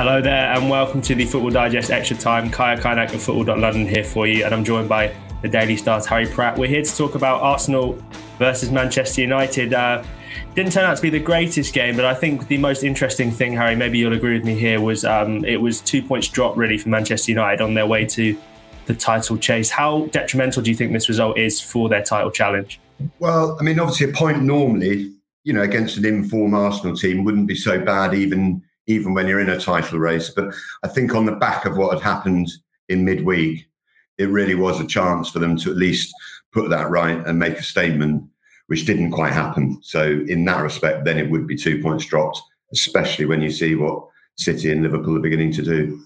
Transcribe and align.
Hello 0.00 0.22
there, 0.22 0.54
and 0.54 0.70
welcome 0.70 1.02
to 1.02 1.14
the 1.14 1.26
Football 1.26 1.50
Digest 1.50 1.90
Extra 1.90 2.16
Time. 2.16 2.48
Kaya 2.48 2.78
Kaynak 2.78 3.12
of 3.12 3.22
Football.London 3.22 3.86
here 3.86 4.02
for 4.02 4.26
you, 4.26 4.46
and 4.46 4.54
I'm 4.54 4.64
joined 4.64 4.88
by 4.88 5.14
the 5.42 5.48
Daily 5.48 5.76
Star's 5.76 6.06
Harry 6.06 6.26
Pratt. 6.26 6.56
We're 6.56 6.70
here 6.70 6.82
to 6.82 6.96
talk 6.96 7.16
about 7.16 7.42
Arsenal 7.42 8.02
versus 8.38 8.70
Manchester 8.70 9.20
United. 9.20 9.74
Uh, 9.74 10.02
didn't 10.54 10.72
turn 10.72 10.84
out 10.84 10.96
to 10.96 11.02
be 11.02 11.10
the 11.10 11.20
greatest 11.20 11.74
game, 11.74 11.96
but 11.96 12.06
I 12.06 12.14
think 12.14 12.48
the 12.48 12.56
most 12.56 12.82
interesting 12.82 13.30
thing, 13.30 13.52
Harry, 13.52 13.76
maybe 13.76 13.98
you'll 13.98 14.14
agree 14.14 14.32
with 14.32 14.42
me 14.46 14.54
here, 14.54 14.80
was 14.80 15.04
um, 15.04 15.44
it 15.44 15.60
was 15.60 15.82
two 15.82 16.02
points 16.02 16.28
drop 16.28 16.56
really 16.56 16.78
for 16.78 16.88
Manchester 16.88 17.32
United 17.32 17.60
on 17.60 17.74
their 17.74 17.86
way 17.86 18.06
to 18.06 18.34
the 18.86 18.94
title 18.94 19.36
chase. 19.36 19.68
How 19.68 20.06
detrimental 20.12 20.62
do 20.62 20.70
you 20.70 20.76
think 20.78 20.94
this 20.94 21.10
result 21.10 21.36
is 21.36 21.60
for 21.60 21.90
their 21.90 22.02
title 22.02 22.30
challenge? 22.30 22.80
Well, 23.18 23.54
I 23.60 23.64
mean, 23.64 23.78
obviously, 23.78 24.08
a 24.08 24.14
point 24.14 24.40
normally, 24.40 25.12
you 25.44 25.52
know, 25.52 25.60
against 25.60 25.98
an 25.98 26.06
informed 26.06 26.54
Arsenal 26.54 26.96
team 26.96 27.22
wouldn't 27.22 27.46
be 27.46 27.54
so 27.54 27.78
bad, 27.78 28.14
even 28.14 28.62
even 28.86 29.14
when 29.14 29.26
you're 29.26 29.40
in 29.40 29.50
a 29.50 29.60
title 29.60 29.98
race. 29.98 30.30
But 30.30 30.54
I 30.82 30.88
think 30.88 31.14
on 31.14 31.26
the 31.26 31.32
back 31.36 31.64
of 31.64 31.76
what 31.76 31.92
had 31.92 32.02
happened 32.02 32.48
in 32.88 33.04
midweek, 33.04 33.66
it 34.18 34.28
really 34.28 34.54
was 34.54 34.80
a 34.80 34.86
chance 34.86 35.30
for 35.30 35.38
them 35.38 35.56
to 35.58 35.70
at 35.70 35.76
least 35.76 36.14
put 36.52 36.68
that 36.70 36.90
right 36.90 37.24
and 37.26 37.38
make 37.38 37.58
a 37.58 37.62
statement, 37.62 38.24
which 38.66 38.84
didn't 38.84 39.12
quite 39.12 39.32
happen. 39.32 39.78
So 39.82 40.24
in 40.26 40.44
that 40.44 40.62
respect, 40.62 41.04
then 41.04 41.18
it 41.18 41.30
would 41.30 41.46
be 41.46 41.56
two 41.56 41.80
points 41.82 42.04
dropped, 42.06 42.40
especially 42.72 43.24
when 43.24 43.40
you 43.40 43.50
see 43.50 43.74
what 43.74 44.06
City 44.36 44.70
and 44.70 44.82
Liverpool 44.82 45.16
are 45.16 45.20
beginning 45.20 45.52
to 45.52 45.62
do. 45.62 46.00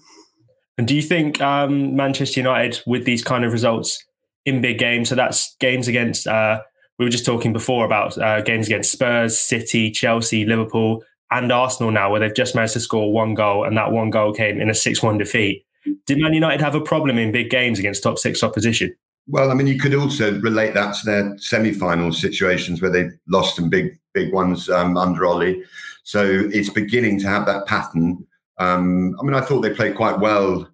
And 0.77 0.87
do 0.87 0.95
you 0.95 1.01
think 1.01 1.41
um, 1.41 1.95
Manchester 1.95 2.39
United, 2.41 2.81
with 2.85 3.05
these 3.05 3.23
kind 3.23 3.45
of 3.45 3.53
results 3.53 4.03
in 4.45 4.61
big 4.61 4.77
games, 4.77 5.09
so 5.09 5.15
that's 5.15 5.55
games 5.59 5.87
against, 5.87 6.27
uh, 6.27 6.61
we 6.99 7.05
were 7.05 7.11
just 7.11 7.25
talking 7.25 7.53
before 7.53 7.85
about 7.85 8.17
uh, 8.17 8.41
games 8.41 8.67
against 8.67 8.91
Spurs, 8.91 9.39
City, 9.39 9.89
Chelsea, 9.89 10.45
Liverpool, 10.45 11.03
and 11.31 11.51
Arsenal 11.51 11.91
now, 11.91 12.11
where 12.11 12.19
they've 12.19 12.35
just 12.35 12.55
managed 12.55 12.73
to 12.73 12.79
score 12.79 13.11
one 13.11 13.33
goal, 13.33 13.65
and 13.65 13.75
that 13.77 13.91
one 13.91 14.09
goal 14.09 14.33
came 14.33 14.59
in 14.59 14.69
a 14.69 14.75
6 14.75 15.03
1 15.03 15.17
defeat. 15.17 15.65
Did 16.05 16.19
Man 16.19 16.33
United 16.33 16.61
have 16.61 16.75
a 16.75 16.81
problem 16.81 17.17
in 17.17 17.31
big 17.31 17.49
games 17.49 17.79
against 17.79 18.03
top 18.03 18.17
six 18.17 18.43
opposition? 18.43 18.95
Well, 19.27 19.51
I 19.51 19.53
mean, 19.53 19.67
you 19.67 19.79
could 19.79 19.93
also 19.95 20.39
relate 20.39 20.73
that 20.75 20.95
to 20.95 21.05
their 21.05 21.37
semi-final 21.37 22.11
situations 22.11 22.81
where 22.81 22.91
they 22.91 23.09
lost 23.27 23.55
some 23.55 23.69
big, 23.69 23.97
big 24.13 24.33
ones 24.33 24.69
um, 24.69 24.97
under 24.97 25.25
Ole. 25.25 25.55
So 26.03 26.47
it's 26.51 26.69
beginning 26.69 27.19
to 27.21 27.27
have 27.27 27.45
that 27.47 27.65
pattern 27.65 28.25
um, 28.57 29.15
I 29.19 29.23
mean, 29.23 29.33
I 29.33 29.41
thought 29.41 29.61
they 29.61 29.73
played 29.73 29.95
quite 29.95 30.19
well 30.19 30.69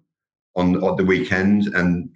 on, 0.54 0.82
on 0.82 0.96
the 0.96 1.04
weekend 1.04 1.66
and 1.68 2.10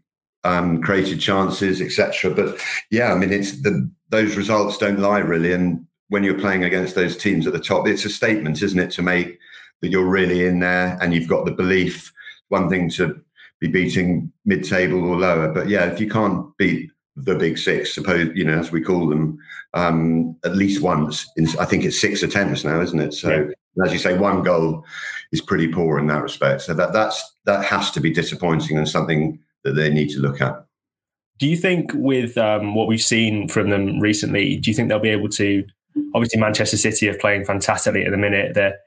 um, 0.45 0.81
created 0.81 1.21
chances, 1.21 1.81
etc. 1.81 2.35
But 2.35 2.61
yeah, 2.91 3.13
I 3.13 3.17
mean, 3.17 3.33
it's 3.33 3.63
the 3.63 3.91
those 4.11 4.37
results 4.37 4.79
don't 4.79 5.01
lie 5.01 5.19
really. 5.19 5.53
And 5.53 5.86
when 6.09 6.23
you're 6.23 6.39
playing 6.39 6.65
against 6.65 6.95
those 6.95 7.17
teams 7.17 7.47
at 7.47 7.53
the 7.53 7.59
top, 7.59 7.87
it's 7.87 8.05
a 8.05 8.11
statement, 8.11 8.63
isn't 8.63 8.79
it, 8.79 8.91
to 8.93 9.03
make 9.03 9.39
that 9.81 9.89
you're 9.89 10.09
really 10.09 10.47
in 10.47 10.61
there 10.61 10.99
and 11.01 11.13
you've 11.13 11.29
got 11.29 11.45
the 11.45 11.53
belief. 11.53 12.13
One 12.49 12.69
thing 12.69 12.91
to 12.91 13.21
be 13.61 13.69
beating 13.69 14.33
mid-table 14.45 15.03
or 15.03 15.17
lower, 15.17 15.53
but 15.53 15.69
yeah, 15.69 15.87
if 15.87 16.01
you 16.01 16.09
can't 16.09 16.57
beat 16.59 16.91
the 17.17 17.35
big 17.35 17.59
six, 17.59 17.95
suppose 17.95 18.31
you 18.35 18.45
know 18.45 18.59
as 18.59 18.71
we 18.71 18.81
call 18.81 19.09
them, 19.09 19.39
um, 19.75 20.37
at 20.45 20.55
least 20.55 20.83
once. 20.83 21.27
In, 21.37 21.49
I 21.59 21.65
think 21.65 21.85
it's 21.85 22.01
six 22.01 22.23
attempts 22.23 22.63
now, 22.65 22.81
isn't 22.81 23.01
it? 23.01 23.15
So 23.15 23.49
yeah. 23.77 23.85
as 23.85 23.93
you 23.93 23.99
say, 23.99 24.17
one 24.17 24.43
goal 24.43 24.85
is 25.33 25.41
pretty 25.41 25.69
poor 25.69 25.99
in 25.99 26.07
that 26.09 26.23
respect. 26.23 26.63
So 26.63 26.75
that 26.75 26.93
that's 26.93 27.37
that 27.47 27.65
has 27.65 27.91
to 27.93 28.01
be 28.01 28.13
disappointing 28.13 28.77
and 28.77 28.89
something 28.89 29.39
that 29.65 29.73
they 29.73 29.91
need 29.91 30.11
to 30.11 30.21
look 30.21 30.41
at. 30.41 30.65
Do 31.39 31.47
you 31.47 31.57
think 31.57 31.91
with 31.95 32.39
um, 32.39 32.75
what 32.75 32.87
we've 32.87 33.03
seen 33.03 33.49
from 33.49 33.71
them 33.71 34.01
recently, 34.01 34.57
do 34.57 34.71
you 34.71 34.75
think 34.75 34.89
they'll 34.89 34.99
be 34.99 35.09
able 35.09 35.29
to? 35.31 35.65
Obviously, 36.15 36.41
Manchester 36.41 36.77
City 36.77 37.09
are 37.09 37.19
playing 37.19 37.45
fantastically 37.45 38.05
at 38.05 38.11
the 38.11 38.17
minute. 38.17 38.55
They're 38.55 38.79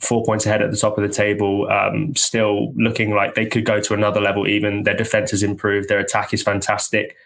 four 0.00 0.24
points 0.24 0.46
ahead 0.46 0.62
at 0.62 0.70
the 0.70 0.76
top 0.76 0.96
of 0.96 1.06
the 1.06 1.12
table, 1.12 1.68
um, 1.70 2.14
still 2.16 2.72
looking 2.76 3.14
like 3.14 3.34
they 3.34 3.46
could 3.46 3.64
go 3.64 3.80
to 3.80 3.94
another 3.94 4.20
level. 4.20 4.46
Even 4.48 4.84
their 4.84 4.96
defense 4.96 5.30
has 5.32 5.42
improved, 5.42 5.88
their 5.88 5.98
attack 5.98 6.32
is 6.32 6.42
fantastic. 6.42 7.16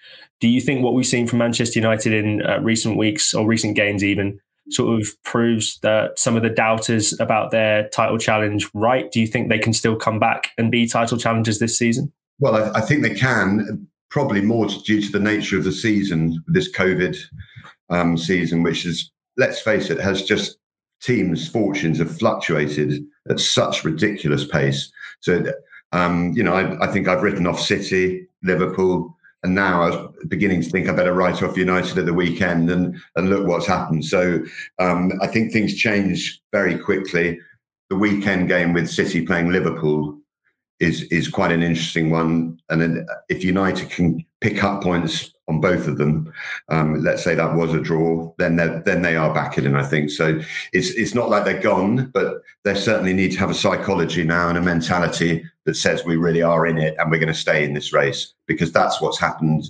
Do 0.41 0.49
you 0.49 0.61
think 0.61 0.83
what 0.83 0.95
we've 0.95 1.07
seen 1.07 1.27
from 1.27 1.39
Manchester 1.39 1.79
United 1.79 2.13
in 2.13 2.43
uh, 2.45 2.59
recent 2.61 2.97
weeks 2.97 3.35
or 3.35 3.47
recent 3.47 3.77
games, 3.77 4.03
even, 4.03 4.41
sort 4.71 5.01
of 5.01 5.09
proves 5.25 5.79
that 5.81 6.19
some 6.19 6.37
of 6.37 6.43
the 6.43 6.49
doubters 6.49 7.19
about 7.21 7.51
their 7.51 7.89
title 7.89 8.19
challenge 8.19 8.69
right? 8.73 9.11
Do 9.11 9.21
you 9.21 9.27
think 9.27 9.49
they 9.49 9.59
can 9.59 9.73
still 9.73 9.97
come 9.97 10.19
back 10.19 10.51
and 10.57 10.71
be 10.71 10.87
title 10.87 11.19
challengers 11.19 11.59
this 11.59 11.77
season? 11.77 12.13
Well, 12.39 12.57
I, 12.57 12.79
I 12.79 12.81
think 12.81 13.03
they 13.03 13.15
can, 13.15 13.87
probably 14.11 14.41
more 14.41 14.67
due 14.67 15.03
to 15.03 15.13
the 15.13 15.21
nature 15.21 15.59
of 15.59 15.65
the 15.65 15.73
season, 15.73 16.43
this 16.47 16.71
COVID 16.73 17.17
um, 17.91 18.17
season, 18.17 18.63
which 18.63 18.87
is, 18.87 19.11
let's 19.41 19.61
face 19.61 19.89
it, 19.91 19.99
has 19.99 20.23
just 20.23 20.59
teams' 21.01 21.49
fortunes 21.49 21.99
have 21.99 22.17
fluctuated 22.19 23.03
at 23.31 23.41
such 23.41 23.85
ridiculous 23.85 24.47
pace. 24.47 24.93
So, 25.21 25.43
um, 25.93 26.33
you 26.37 26.43
know, 26.43 26.55
I, 26.55 26.85
I 26.85 26.93
think 26.93 27.09
I've 27.09 27.23
written 27.23 27.47
off 27.47 27.59
City, 27.59 28.29
Liverpool, 28.43 29.17
and 29.43 29.55
now 29.55 29.83
I 29.83 29.89
was 29.91 30.15
beginning 30.29 30.61
to 30.63 30.69
think 30.69 30.87
I 30.87 30.93
better 30.93 31.15
write 31.15 31.43
off 31.43 31.57
United 31.57 31.97
at 31.97 32.05
the 32.05 32.13
weekend 32.13 32.71
and 32.71 33.01
and 33.17 33.31
look 33.31 33.47
what's 33.47 33.67
happened. 33.67 34.05
So 34.05 34.45
um, 34.79 35.13
I 35.23 35.27
think 35.27 35.51
things 35.51 35.75
change 35.75 36.43
very 36.53 36.77
quickly. 36.79 37.41
The 37.89 37.97
weekend 37.97 38.49
game 38.49 38.75
with 38.75 38.91
City 38.91 39.25
playing 39.25 39.51
Liverpool 39.51 40.19
is 40.79 41.03
is 41.05 41.29
quite 41.29 41.53
an 41.53 41.63
interesting 41.63 42.11
one. 42.11 42.59
And 42.69 43.09
if 43.31 43.43
United 43.43 43.89
can 43.89 44.25
pick 44.41 44.65
up 44.65 44.83
points 44.83 45.33
on 45.49 45.61
both 45.61 45.89
of 45.89 45.99
them, 45.99 46.33
um, 46.69 47.03
let's 47.03 47.23
say 47.23 47.35
that 47.35 47.55
was 47.55 47.75
a 47.75 47.81
draw, 47.81 48.33
then 48.39 48.57
they 48.57 48.81
then 48.85 49.03
they 49.03 49.17
are 49.17 49.35
back 49.35 49.59
in. 49.59 49.75
I 49.75 49.83
think 49.83 50.11
so. 50.11 50.41
It's 50.73 50.91
it's 50.91 51.15
not 51.15 51.29
like 51.29 51.45
they're 51.45 51.61
gone, 51.61 52.11
but 52.15 52.43
they 52.65 52.75
certainly 52.75 53.13
need 53.13 53.33
to 53.33 53.39
have 53.39 53.51
a 53.51 53.55
psychology 53.55 54.25
now 54.25 54.49
and 54.49 54.57
a 54.57 54.63
mentality 54.63 55.45
that 55.67 55.75
says 55.75 56.05
we 56.05 56.17
really 56.17 56.43
are 56.43 56.67
in 56.67 56.79
it 56.79 56.95
and 56.99 57.11
we're 57.11 57.19
going 57.19 57.33
to 57.33 57.35
stay 57.35 57.65
in 57.65 57.75
this 57.75 57.93
race 57.93 58.33
because 58.47 58.73
that's 58.73 59.01
what's 59.01 59.19
happened. 59.19 59.65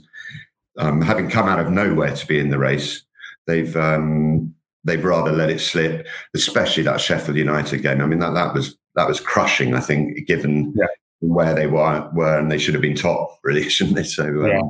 Um, 0.79 1.01
having 1.01 1.29
come 1.29 1.49
out 1.49 1.61
of 1.61 1.71
nowhere 1.71 2.15
to 2.15 2.27
be 2.27 2.39
in 2.39 2.51
the 2.51 2.59
race, 2.59 3.03
they've 3.47 3.75
um, 3.77 4.55
they've 4.85 5.05
rather 5.05 5.33
let 5.33 5.51
it 5.51 5.61
slip, 5.61 6.07
especially 6.35 6.83
that 6.85 7.01
Sheffield 7.01 7.37
United 7.37 7.83
game. 7.83 8.01
I 8.01 8.07
mean 8.07 8.21
that 8.21 8.35
that 8.35 8.55
was 8.55 8.77
that 8.97 9.09
was 9.09 9.21
crushing. 9.21 9.75
I 9.75 9.81
think 9.81 10.27
given 10.27 10.75
yeah. 10.77 10.87
Where 11.21 11.55
they 11.55 11.67
were 11.67 12.09
were 12.15 12.39
and 12.39 12.51
they 12.51 12.59
should 12.59 12.75
have 12.75 12.83
been 12.83 12.97
top, 12.97 13.39
really, 13.45 13.69
shouldn't 13.69 13.97
they? 13.97 14.05
So. 14.05 14.25
Um, 14.25 14.47
yeah. 14.47 14.61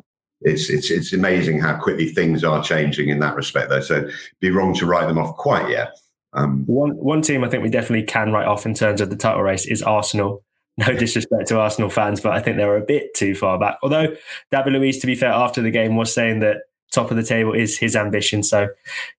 It's, 0.43 0.71
it's 0.71 0.91
it's 0.91 1.13
amazing 1.13 1.61
how 1.61 1.79
quickly 1.79 2.09
things 2.09 2.45
are 2.45 2.65
changing 2.65 3.11
in 3.11 3.19
that 3.19 3.37
respect, 3.37 3.69
though. 3.69 3.83
So, 3.83 4.09
be 4.41 4.51
wrong 4.51 4.73
to 4.77 4.87
write 4.87 5.07
them 5.07 5.19
off 5.19 5.37
quite 5.37 5.69
yet. 5.69 5.91
Um, 6.33 6.65
one 6.65 6.97
one 6.97 7.21
team 7.21 7.45
I 7.45 7.51
think 7.51 7.63
we 7.63 7.69
definitely 7.69 8.07
can 8.07 8.33
write 8.33 8.47
off 8.47 8.65
in 8.65 8.73
terms 8.73 9.03
of 9.03 9.11
the 9.11 9.17
title 9.17 9.43
race 9.43 9.67
is 9.67 9.83
Arsenal 9.83 10.43
no 10.81 10.95
disrespect 10.95 11.49
to 11.49 11.59
Arsenal 11.59 11.91
fans, 11.91 12.21
but 12.21 12.33
I 12.33 12.41
think 12.41 12.57
they 12.57 12.65
were 12.65 12.77
a 12.77 12.85
bit 12.85 13.15
too 13.15 13.35
far 13.35 13.59
back. 13.59 13.79
Although 13.83 14.17
David 14.51 14.73
Luiz, 14.73 14.99
to 14.99 15.07
be 15.07 15.15
fair, 15.15 15.33
after 15.33 15.61
the 15.61 15.71
game 15.71 15.97
was 15.97 16.13
saying 16.13 16.41
that 16.41 16.63
top 16.91 17.11
of 17.11 17.17
the 17.17 17.23
table 17.23 17.53
is 17.53 17.79
his 17.79 17.95
ambition. 17.95 18.43
So, 18.43 18.69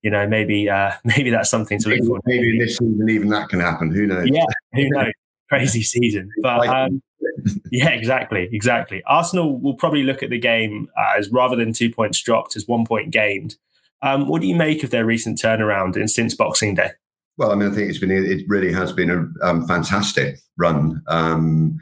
you 0.02 0.10
know, 0.10 0.28
maybe 0.28 0.70
uh, 0.70 0.92
maybe 1.04 1.30
that's 1.30 1.50
something 1.50 1.80
to 1.80 1.90
look 1.90 2.06
for. 2.06 2.20
Maybe 2.26 2.58
this 2.60 2.78
season 2.78 3.10
even 3.10 3.30
that 3.30 3.50
can 3.50 3.60
happen. 3.60 3.92
Who 3.94 4.08
knows? 4.08 4.28
Yeah, 4.32 4.46
who 4.74 4.90
knows? 4.92 5.12
Crazy 5.50 5.84
season, 5.84 6.32
but 6.42 6.68
um, 6.68 7.02
yeah, 7.72 7.90
exactly, 7.90 8.50
exactly. 8.52 9.04
Arsenal 9.08 9.60
will 9.60 9.76
probably 9.76 10.04
look 10.04 10.24
at 10.24 10.30
the 10.30 10.40
game 10.40 10.90
as 11.18 11.30
rather 11.30 11.56
than 11.56 11.74
two 11.74 11.92
points 11.92 12.22
dropped, 12.22 12.56
as 12.56 12.68
one 12.68 12.86
point 12.86 13.12
gained. 13.12 13.56
Um, 14.02 14.28
what 14.28 14.42
do 14.42 14.48
you 14.48 14.56
make 14.56 14.84
of 14.84 14.90
their 14.90 15.06
recent 15.06 15.40
turnaround 15.40 15.96
in 15.96 16.08
since 16.08 16.34
Boxing 16.36 16.76
Day? 16.76 16.92
Well, 17.38 17.52
I 17.52 17.56
mean, 17.56 17.72
I 17.72 17.76
think 17.76 17.90
it's 17.90 18.00
been 18.00 18.12
it 18.12 18.44
really 18.48 18.74
has 18.74 18.92
been 18.92 19.10
a 19.10 19.48
um, 19.48 19.68
fantastic 19.68 20.40
run. 20.58 21.02
Um, 21.08 21.80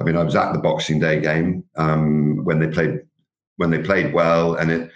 I 0.00 0.04
mean, 0.04 0.16
I 0.16 0.22
was 0.22 0.36
at 0.36 0.52
the 0.52 0.58
Boxing 0.58 1.00
Day 1.00 1.20
game 1.20 1.64
um, 1.76 2.44
when 2.44 2.58
they 2.58 2.68
played 2.68 3.00
when 3.56 3.70
they 3.70 3.78
played 3.78 4.12
well, 4.12 4.54
and 4.54 4.70
it 4.70 4.90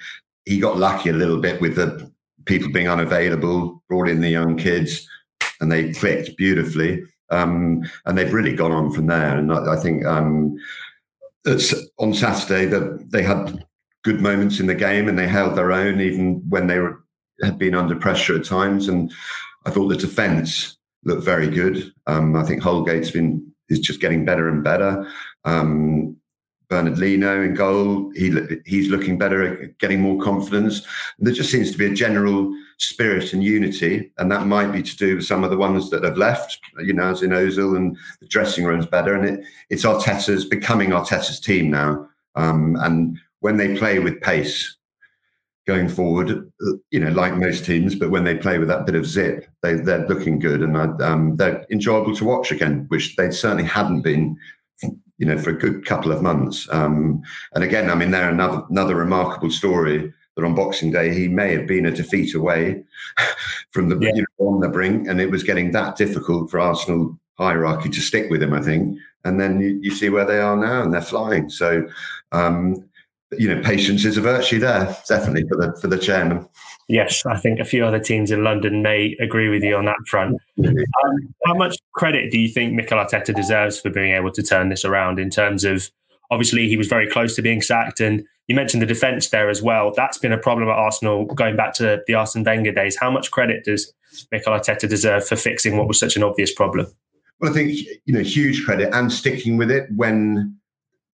he 0.45 0.61
got 0.61 0.79
lucky 0.79 1.11
a 1.11 1.15
little 1.15 1.41
bit 1.41 1.61
with 1.61 1.77
the 1.77 2.11
people 2.45 2.71
being 2.71 2.89
unavailable, 2.89 3.83
brought 3.89 4.09
in 4.09 4.21
the 4.21 4.31
young 4.31 4.57
kids, 4.57 5.07
and 5.61 5.71
they 5.71 5.93
clicked 5.93 6.37
beautifully. 6.37 7.03
Um, 7.31 7.83
and 8.05 8.17
they've 8.17 8.33
really 8.33 8.55
gone 8.55 8.73
on 8.73 8.93
from 8.93 9.07
there. 9.07 9.37
And 9.37 9.53
I, 9.53 9.75
I 9.75 9.77
think 9.77 10.05
um, 10.07 10.57
on 11.99 12.15
Saturday 12.15 12.67
that 12.67 13.11
they 13.11 13.23
had 13.23 13.65
good 14.05 14.21
moments 14.21 14.61
in 14.61 14.67
the 14.67 14.75
game 14.75 15.09
and 15.09 15.19
they 15.19 15.27
held 15.27 15.57
their 15.57 15.73
own 15.73 16.01
even 16.01 16.43
when 16.49 16.67
they 16.67 16.79
were 16.79 17.03
had 17.43 17.59
been 17.59 17.75
under 17.75 17.97
pressure 17.97 18.37
at 18.37 18.45
times. 18.45 18.89
And 18.89 19.13
I 19.67 19.71
thought 19.71 19.89
the 19.89 19.97
defence 19.97 20.79
looked 21.05 21.25
very 21.25 21.49
good. 21.49 21.93
Um, 22.07 22.37
I 22.37 22.45
think 22.45 22.63
Holgate's 22.63 23.11
been 23.11 23.53
is 23.69 23.81
just 23.81 24.01
getting 24.01 24.25
better 24.25 24.49
and 24.49 24.63
better. 24.63 25.11
Um, 25.45 26.17
Bernd 26.69 26.99
Leno 26.99 27.43
in 27.43 27.55
goal, 27.55 28.11
he 28.15 28.33
he's 28.65 28.89
looking 28.89 29.19
better, 29.19 29.73
getting 29.79 30.01
more 30.01 30.21
confidence. 30.21 30.81
And 31.19 31.27
there 31.27 31.35
just 31.35 31.51
seems 31.51 31.71
to 31.73 31.79
be 31.79 31.87
a 31.87 31.95
general 31.95 32.53
spirit 32.79 33.33
and 33.33 33.43
unity, 33.43 34.13
and 34.19 34.31
that 34.31 34.47
might 34.47 34.73
be 34.73 34.83
to 34.83 34.97
do 34.97 35.17
with 35.17 35.27
some 35.27 35.45
of 35.45 35.51
the 35.51 35.57
ones 35.57 35.91
that 35.91 36.05
have 36.05 36.19
left. 36.19 36.59
You 36.79 36.93
know, 36.93 37.11
as 37.11 37.23
in 37.23 37.31
Ozil, 37.31 37.77
and 37.77 37.97
the 38.21 38.27
dressing 38.27 38.65
room's 38.65 38.87
better, 38.87 39.15
and 39.15 39.25
it, 39.27 39.47
it's 39.71 39.85
Arteta's 39.85 40.45
becoming 40.45 40.91
Arteta's 40.91 41.41
team 41.41 41.71
now. 41.71 42.09
Um, 42.35 42.77
and 42.81 43.19
when 43.41 43.57
they 43.57 43.77
play 43.77 43.99
with 43.99 44.21
pace, 44.21 44.77
going 45.67 45.89
forward, 45.89 46.31
uh, 46.31 46.73
you 46.91 47.01
know, 47.01 47.11
like 47.11 47.35
most 47.35 47.65
teams, 47.65 47.95
but 47.95 48.11
when 48.11 48.25
they 48.25 48.37
play 48.37 48.59
with 48.59 48.69
that 48.69 48.87
bit 48.87 48.95
of 48.95 49.05
zip, 49.05 49.49
they, 49.63 49.75
they're 49.75 50.07
looking 50.07 50.39
good 50.39 50.63
and 50.63 50.77
um, 51.03 51.37
they're 51.37 51.67
enjoyable 51.71 52.15
to 52.15 52.25
watch 52.25 52.53
again, 52.53 52.87
which 52.89 53.17
they 53.17 53.31
certainly 53.31 53.65
hadn't 53.65 54.03
been, 54.03 54.37
you 55.19 55.27
know, 55.27 55.37
for 55.37 55.51
a 55.51 55.59
good 55.59 55.85
couple 55.85 56.13
of 56.13 56.23
months. 56.23 56.69
Um, 56.71 57.21
and 57.55 57.65
again, 57.65 57.91
I 57.91 57.97
mean, 57.97 58.13
they're 58.13 58.31
another 58.31 58.63
another 58.71 58.95
remarkable 58.95 59.51
story 59.51 60.13
that 60.37 60.45
on 60.45 60.55
Boxing 60.55 60.91
Day 60.91 61.15
he 61.15 61.29
may 61.29 61.53
have 61.53 61.67
been 61.67 61.87
a 61.87 61.91
defeat 61.91 62.35
away 62.35 62.85
from 63.71 63.89
the 63.89 63.99
yeah. 63.99 64.13
you 64.15 64.25
know, 64.39 64.47
on 64.47 64.61
the 64.61 64.69
brink, 64.69 65.09
and 65.09 65.21
it 65.21 65.31
was 65.31 65.43
getting 65.43 65.73
that 65.73 65.97
difficult 65.97 66.51
for 66.51 66.61
Arsenal 66.61 67.19
hierarchy 67.39 67.89
to 67.91 68.01
stick 68.01 68.31
with 68.31 68.43
him. 68.43 68.53
I 68.53 68.63
think, 68.63 68.99
and 69.25 69.41
then 69.41 69.61
you, 69.61 69.79
you 69.83 69.91
see 69.91 70.09
where 70.09 70.25
they 70.25 70.39
are 70.39 70.57
now, 70.57 70.83
and 70.83 70.93
they're 70.93 71.03
flying. 71.03 71.49
So. 71.51 71.87
Um, 72.33 72.85
you 73.39 73.53
know, 73.53 73.61
patience 73.61 74.05
is 74.05 74.17
a 74.17 74.21
virtue 74.21 74.61
there, 74.61 74.97
definitely 75.09 75.45
for 75.49 75.57
the 75.57 75.77
for 75.81 75.89
the 75.89 75.99
chairman. 75.99 76.49
Yes, 76.89 77.27
I 77.27 77.37
think 77.37 77.59
a 77.59 77.65
few 77.65 77.85
other 77.85 77.99
teams 77.99 78.31
in 78.31 78.45
London 78.45 78.83
may 78.83 79.17
agree 79.19 79.49
with 79.49 79.63
you 79.63 79.77
on 79.77 79.87
that 79.87 79.97
front. 80.09 80.37
Um, 81.05 81.35
how 81.45 81.55
much 81.55 81.77
credit 81.93 82.33
do 82.33 82.39
you 82.39 82.49
think 82.49 82.73
Mikel 82.73 82.99
Arteta 82.99 83.35
deserves 83.35 83.79
for 83.81 83.91
being 83.91 84.15
able 84.15 84.33
to 84.33 84.43
turn 84.43 84.69
this 84.69 84.85
around? 84.85 85.19
In 85.19 85.31
terms 85.31 85.65
of, 85.65 85.91
obviously, 86.31 86.69
he 86.69 86.77
was 86.77 86.89
very 86.89 87.09
close 87.09 87.37
to 87.37 87.43
being 87.43 87.61
sacked, 87.61 88.01
and 88.01 88.25
you 88.49 88.55
mentioned 88.55 88.83
the 88.83 88.87
defence 88.87 89.31
there 89.31 89.49
as 89.49 89.63
well. 89.63 89.93
That's 89.95 90.19
been 90.19 90.33
a 90.33 90.39
problem 90.39 90.69
at 90.69 90.77
Arsenal 90.77 91.25
going 91.27 91.57
back 91.57 91.75
to 91.75 92.03
the 92.07 92.15
Arsene 92.15 92.45
Wenger 92.45 92.73
days. 92.73 92.97
How 92.99 93.11
much 93.11 93.31
credit 93.31 93.65
does 93.65 93.93
Mikel 94.31 94.53
Arteta 94.53 94.89
deserve 94.89 95.27
for 95.27 95.37
fixing 95.37 95.77
what 95.77 95.89
was 95.89 95.99
such 95.99 96.17
an 96.17 96.23
obvious 96.23 96.55
problem? 96.55 96.87
Well, 97.41 97.51
I 97.51 97.55
think 97.55 97.73
you 98.05 98.15
know 98.15 98.21
huge 98.21 98.65
credit 98.65 98.95
and 98.95 99.13
sticking 99.13 99.57
with 99.57 99.71
it 99.71 99.89
when 99.95 100.57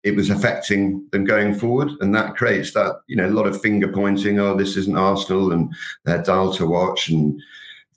it 0.04 0.16
was 0.16 0.30
affecting 0.30 1.06
them 1.12 1.26
going 1.26 1.54
forward. 1.54 1.90
And 2.00 2.16
that 2.16 2.36
creates 2.36 2.74
that, 2.74 3.02
you 3.08 3.16
know, 3.16 3.28
a 3.28 3.32
lot 3.32 3.48
of 3.48 3.62
finger 3.62 3.92
pointing, 3.92 4.40
oh, 4.40 4.56
this 4.56 4.78
isn't 4.78 4.98
Arsenal 4.98 5.52
and 5.52 5.74
they're 6.06 6.24
dull 6.24 6.54
to 6.54 6.66
watch 6.66 7.10
and 7.10 7.42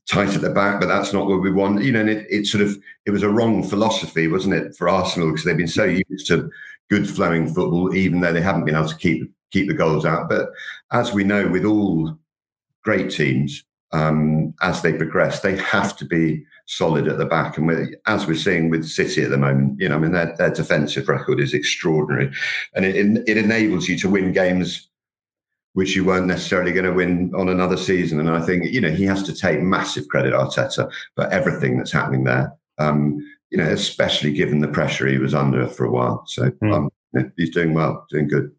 tight 0.08 0.34
at 0.34 0.40
the 0.40 0.50
back, 0.50 0.81
but 0.81 0.87
that's 0.87 1.12
not 1.12 1.26
what 1.26 1.43
we 1.43 1.50
want. 1.50 1.82
You 1.82 1.93
know, 1.93 2.00
and 2.00 2.10
it, 2.10 2.26
it 2.28 2.46
sort 2.46 2.62
of, 2.62 2.76
it 3.06 3.10
was 3.10 3.22
a 3.22 3.31
wrong 3.31 3.62
philosophy, 3.62 4.28
wasn't 4.28 4.54
it, 4.54 4.76
for 4.76 4.88
Arsenal? 4.88 5.31
Because 5.31 5.44
they've 5.44 5.56
been 5.56 5.69
so 5.69 5.84
used 5.84 6.26
to 6.28 6.50
good 6.90 7.08
flowing 7.08 7.46
football, 7.46 7.94
even 7.94 8.20
though 8.20 8.32
they 8.32 8.43
haven't 8.43 8.64
been 8.64 8.75
able 8.75 8.88
to 8.88 8.96
keep 8.96 9.31
keep 9.50 9.69
the 9.69 9.75
goals 9.75 10.04
out. 10.04 10.28
But 10.28 10.49
as 10.90 11.12
we 11.12 11.25
know, 11.25 11.46
with 11.49 11.64
all 11.64 12.16
great 12.82 13.10
teams, 13.10 13.64
um, 13.93 14.54
as 14.62 14.82
they 14.82 14.93
progress, 14.93 15.40
they 15.40 15.56
have 15.56 15.96
to 15.99 16.05
be 16.05 16.44
solid 16.66 17.06
at 17.06 17.19
the 17.19 17.26
back. 17.26 17.58
And 17.58 17.66
we're, 17.66 17.94
as 18.06 18.26
we're 18.26 18.34
seeing 18.34 18.70
with 18.70 18.88
City 18.88 19.22
at 19.22 19.31
the 19.31 19.37
moment, 19.37 19.78
you 19.81 19.88
know, 19.88 19.96
I 19.96 19.98
mean, 19.98 20.12
their, 20.12 20.34
their 20.37 20.50
defensive 20.50 21.08
record 21.08 21.40
is 21.40 21.55
extraordinary, 21.55 22.32
and 22.75 22.84
it 22.84 22.96
it 23.26 23.37
enables 23.37 23.88
you 23.88 23.98
to 23.98 24.08
win 24.08 24.32
games 24.32 24.88
which 25.74 25.96
you 25.96 26.04
weren't 26.04 26.26
necessarily 26.26 26.72
going 26.72 26.84
to 26.84 26.92
win 26.92 27.32
on 27.34 27.48
another 27.48 27.76
season. 27.76 28.20
And 28.20 28.30
I 28.30 28.40
think 28.40 28.64
you 28.66 28.80
know 28.80 28.90
he 28.90 29.04
has 29.04 29.22
to 29.24 29.34
take 29.34 29.60
massive 29.60 30.08
credit, 30.08 30.32
Arteta, 30.32 30.90
for 31.14 31.26
everything 31.28 31.78
that's 31.78 31.92
happening 31.92 32.24
there. 32.24 32.52
Um, 32.78 33.19
you 33.50 33.58
know, 33.58 33.69
especially 33.69 34.32
given 34.32 34.60
the 34.60 34.69
pressure 34.69 35.06
he 35.06 35.19
was 35.19 35.34
under 35.34 35.69
for 35.69 35.84
a 35.84 35.90
while. 35.90 36.24
So 36.26 36.50
mm. 36.50 36.72
um, 37.14 37.32
he's 37.36 37.50
doing 37.50 37.74
well, 37.74 38.06
doing 38.10 38.26
good. 38.26 38.50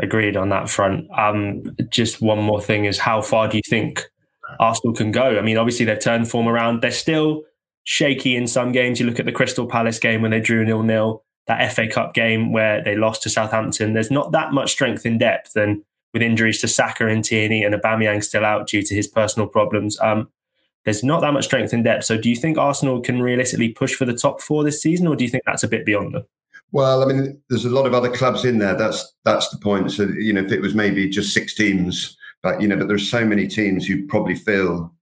Agreed 0.00 0.36
on 0.36 0.48
that 0.48 0.68
front. 0.68 1.06
Um, 1.16 1.62
just 1.90 2.20
one 2.20 2.42
more 2.42 2.60
thing 2.60 2.84
is 2.86 2.98
how 2.98 3.22
far 3.22 3.46
do 3.46 3.56
you 3.56 3.62
think 3.68 4.04
Arsenal 4.58 4.94
can 4.94 5.12
go? 5.12 5.38
I 5.38 5.42
mean, 5.42 5.56
obviously 5.56 5.86
they've 5.86 6.00
turned 6.00 6.28
form 6.28 6.48
around. 6.48 6.82
They're 6.82 6.90
still 6.90 7.44
shaky 7.84 8.36
in 8.36 8.48
some 8.48 8.72
games. 8.72 8.98
You 8.98 9.06
look 9.06 9.20
at 9.20 9.26
the 9.26 9.32
Crystal 9.32 9.66
Palace 9.66 10.00
game 10.00 10.22
when 10.22 10.32
they 10.32 10.40
drew 10.40 10.64
nil 10.64 10.82
nil, 10.82 11.24
that 11.46 11.72
FA 11.72 11.86
Cup 11.86 12.14
game 12.14 12.52
where 12.52 12.82
they 12.82 12.96
lost 12.96 13.22
to 13.22 13.30
Southampton. 13.30 13.94
There's 13.94 14.10
not 14.10 14.32
that 14.32 14.52
much 14.52 14.72
strength 14.72 15.06
in 15.06 15.18
depth, 15.18 15.54
and 15.54 15.84
with 16.12 16.22
injuries 16.22 16.60
to 16.60 16.68
Saka 16.68 17.06
and 17.06 17.24
Tierney 17.24 17.64
and 17.64 17.74
Aubameyang 17.74 18.22
still 18.22 18.44
out 18.44 18.68
due 18.68 18.82
to 18.82 18.94
his 18.94 19.08
personal 19.08 19.48
problems, 19.48 19.98
um, 20.00 20.28
there's 20.84 21.04
not 21.04 21.20
that 21.20 21.32
much 21.32 21.44
strength 21.44 21.72
in 21.72 21.82
depth. 21.82 22.04
So, 22.04 22.16
do 22.16 22.28
you 22.28 22.36
think 22.36 22.58
Arsenal 22.58 23.00
can 23.00 23.22
realistically 23.22 23.70
push 23.70 23.94
for 23.94 24.04
the 24.04 24.14
top 24.14 24.40
four 24.40 24.64
this 24.64 24.82
season, 24.82 25.06
or 25.06 25.16
do 25.16 25.24
you 25.24 25.30
think 25.30 25.44
that's 25.46 25.62
a 25.62 25.68
bit 25.68 25.86
beyond 25.86 26.14
them? 26.14 26.24
Well, 26.72 27.02
I 27.02 27.06
mean, 27.06 27.40
there's 27.48 27.66
a 27.66 27.70
lot 27.70 27.86
of 27.86 27.94
other 27.94 28.10
clubs 28.10 28.44
in 28.44 28.58
there. 28.58 28.74
That's 28.74 29.14
that's 29.24 29.48
the 29.50 29.58
point. 29.58 29.92
So, 29.92 30.04
you 30.04 30.32
know, 30.32 30.42
if 30.42 30.50
it 30.50 30.60
was 30.60 30.74
maybe 30.74 31.08
just 31.08 31.32
six 31.32 31.54
teams, 31.54 32.16
but 32.42 32.60
you 32.60 32.66
know, 32.66 32.76
but 32.76 32.88
there's 32.88 33.08
so 33.08 33.24
many 33.24 33.46
teams 33.46 33.86
who 33.86 34.06
probably 34.06 34.34
feel 34.34 34.92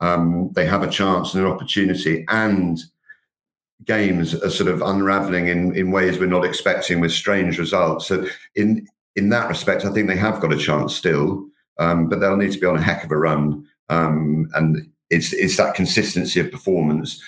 um, 0.00 0.50
they 0.52 0.66
have 0.66 0.82
a 0.82 0.90
chance 0.90 1.34
and 1.34 1.44
an 1.44 1.50
opportunity, 1.50 2.24
and 2.28 2.78
games 3.84 4.34
are 4.34 4.50
sort 4.50 4.70
of 4.70 4.82
unraveling 4.82 5.48
in, 5.48 5.74
in 5.76 5.90
ways 5.90 6.18
we're 6.18 6.26
not 6.26 6.44
expecting 6.44 7.00
with 7.00 7.12
strange 7.12 7.58
results. 7.58 8.06
So 8.06 8.26
in 8.54 8.86
in 9.16 9.28
that 9.30 9.48
respect, 9.48 9.84
I 9.84 9.92
think 9.92 10.08
they 10.08 10.16
have 10.16 10.40
got 10.40 10.52
a 10.52 10.58
chance 10.58 10.94
still, 10.94 11.46
um, 11.78 12.08
but 12.08 12.20
they'll 12.20 12.36
need 12.36 12.52
to 12.52 12.58
be 12.58 12.66
on 12.66 12.76
a 12.76 12.82
heck 12.82 13.04
of 13.04 13.10
a 13.10 13.16
run. 13.16 13.66
Um, 13.88 14.48
and 14.54 14.88
it's 15.10 15.32
it's 15.32 15.56
that 15.58 15.74
consistency 15.74 16.40
of 16.40 16.50
performance 16.50 17.22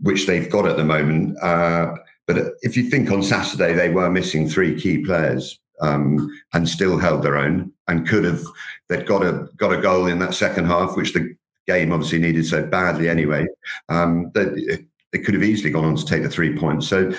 which 0.00 0.26
they've 0.26 0.50
got 0.50 0.66
at 0.66 0.76
the 0.76 0.84
moment. 0.84 1.36
Uh, 1.42 1.94
but 2.26 2.54
if 2.62 2.76
you 2.76 2.90
think 2.90 3.10
on 3.10 3.22
Saturday 3.22 3.74
they 3.74 3.88
were 3.88 4.10
missing 4.10 4.48
three 4.48 4.78
key 4.78 5.04
players 5.04 5.58
um, 5.80 6.30
and 6.52 6.68
still 6.68 6.98
held 6.98 7.22
their 7.22 7.36
own 7.36 7.72
and 7.88 8.08
could 8.08 8.24
have 8.24 8.42
they'd 8.88 9.06
got 9.06 9.22
a 9.22 9.48
got 9.56 9.72
a 9.72 9.80
goal 9.80 10.06
in 10.06 10.18
that 10.18 10.34
second 10.34 10.66
half, 10.66 10.96
which 10.96 11.12
the 11.12 11.34
game 11.66 11.92
obviously 11.92 12.18
needed 12.18 12.46
so 12.46 12.64
badly 12.66 13.08
anyway. 13.08 13.46
Um, 13.88 14.30
that 14.34 14.84
they 15.12 15.18
could 15.18 15.34
have 15.34 15.42
easily 15.42 15.70
gone 15.70 15.84
on 15.84 15.96
to 15.96 16.04
take 16.04 16.22
the 16.22 16.28
three 16.28 16.56
points. 16.56 16.88
So 16.88 17.12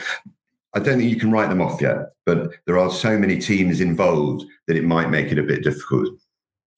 I 0.75 0.79
don't 0.79 0.99
think 0.99 1.09
you 1.09 1.19
can 1.19 1.31
write 1.31 1.49
them 1.49 1.61
off 1.61 1.81
yet, 1.81 1.97
but 2.25 2.51
there 2.65 2.77
are 2.77 2.91
so 2.91 3.17
many 3.17 3.39
teams 3.39 3.81
involved 3.81 4.45
that 4.67 4.75
it 4.75 4.83
might 4.83 5.09
make 5.09 5.31
it 5.31 5.39
a 5.39 5.43
bit 5.43 5.63
difficult. 5.63 6.09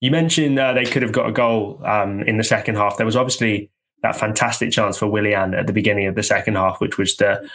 You 0.01 0.11
mentioned 0.11 0.59
uh, 0.59 0.73
they 0.73 0.85
could 0.85 1.01
have 1.01 1.11
got 1.11 1.27
a 1.27 1.31
goal 1.31 1.81
um, 1.83 2.21
in 2.21 2.37
the 2.37 2.43
second 2.43 2.75
half. 2.75 2.97
There 2.97 3.05
was 3.05 3.15
obviously 3.15 3.71
that 4.03 4.15
fantastic 4.15 4.71
chance 4.71 4.97
for 4.97 5.07
Willian 5.07 5.55
at 5.55 5.65
the 5.65 5.73
beginning 5.73 6.05
of 6.05 6.15
the 6.15 6.23
second 6.23 6.55
half, 6.55 6.79
which 6.79 6.97
was 6.97 7.17
the 7.17 7.49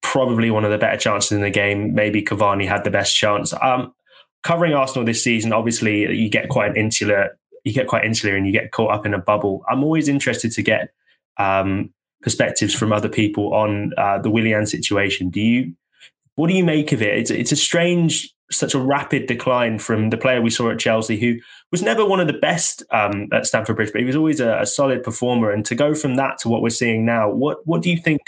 probably 0.00 0.50
one 0.50 0.64
of 0.64 0.70
the 0.70 0.78
better 0.78 0.96
chances 0.96 1.32
in 1.32 1.42
the 1.42 1.50
game. 1.50 1.92
Maybe 1.94 2.22
Cavani 2.22 2.68
had 2.68 2.84
the 2.84 2.90
best 2.90 3.16
chance. 3.16 3.52
Um, 3.60 3.92
covering 4.44 4.72
Arsenal 4.72 5.04
this 5.04 5.22
season, 5.22 5.52
obviously 5.52 6.16
you 6.16 6.30
get 6.30 6.48
quite 6.48 6.70
an 6.70 6.76
insular 6.76 7.36
you 7.64 7.72
get 7.72 7.86
quite 7.86 8.04
insular 8.04 8.36
and 8.36 8.46
you 8.46 8.52
get 8.52 8.72
caught 8.72 8.90
up 8.90 9.06
in 9.06 9.14
a 9.14 9.18
bubble. 9.18 9.62
I'm 9.68 9.84
always 9.84 10.08
interested 10.08 10.52
to 10.52 10.62
get 10.62 10.92
um, 11.36 11.92
perspectives 12.22 12.74
from 12.74 12.92
other 12.92 13.08
people 13.08 13.54
on 13.54 13.92
uh, 13.98 14.18
the 14.18 14.30
Willian 14.30 14.66
situation. 14.66 15.30
Do 15.30 15.40
you, 15.40 15.74
what 16.40 16.48
do 16.48 16.56
you 16.56 16.64
make 16.64 16.90
of 16.92 17.02
it? 17.02 17.18
It's, 17.18 17.30
it's 17.30 17.52
a 17.52 17.56
strange, 17.56 18.32
such 18.50 18.72
a 18.72 18.78
rapid 18.78 19.26
decline 19.26 19.78
from 19.78 20.08
the 20.08 20.16
player 20.16 20.40
we 20.40 20.48
saw 20.48 20.70
at 20.70 20.78
Chelsea, 20.78 21.20
who 21.20 21.34
was 21.70 21.82
never 21.82 22.02
one 22.02 22.18
of 22.18 22.28
the 22.28 22.32
best 22.32 22.82
um, 22.92 23.28
at 23.30 23.44
Stamford 23.44 23.76
Bridge, 23.76 23.92
but 23.92 24.00
he 24.00 24.06
was 24.06 24.16
always 24.16 24.40
a, 24.40 24.58
a, 24.60 24.64
solid 24.64 25.02
performer. 25.02 25.50
And 25.50 25.66
to 25.66 25.74
go 25.74 25.94
from 25.94 26.14
that 26.16 26.38
to 26.38 26.48
what 26.48 26.62
we're 26.62 26.70
seeing 26.70 27.04
now, 27.04 27.28
what 27.30 27.58
what 27.66 27.82
do 27.82 27.90
you 27.90 27.98
think 27.98 28.22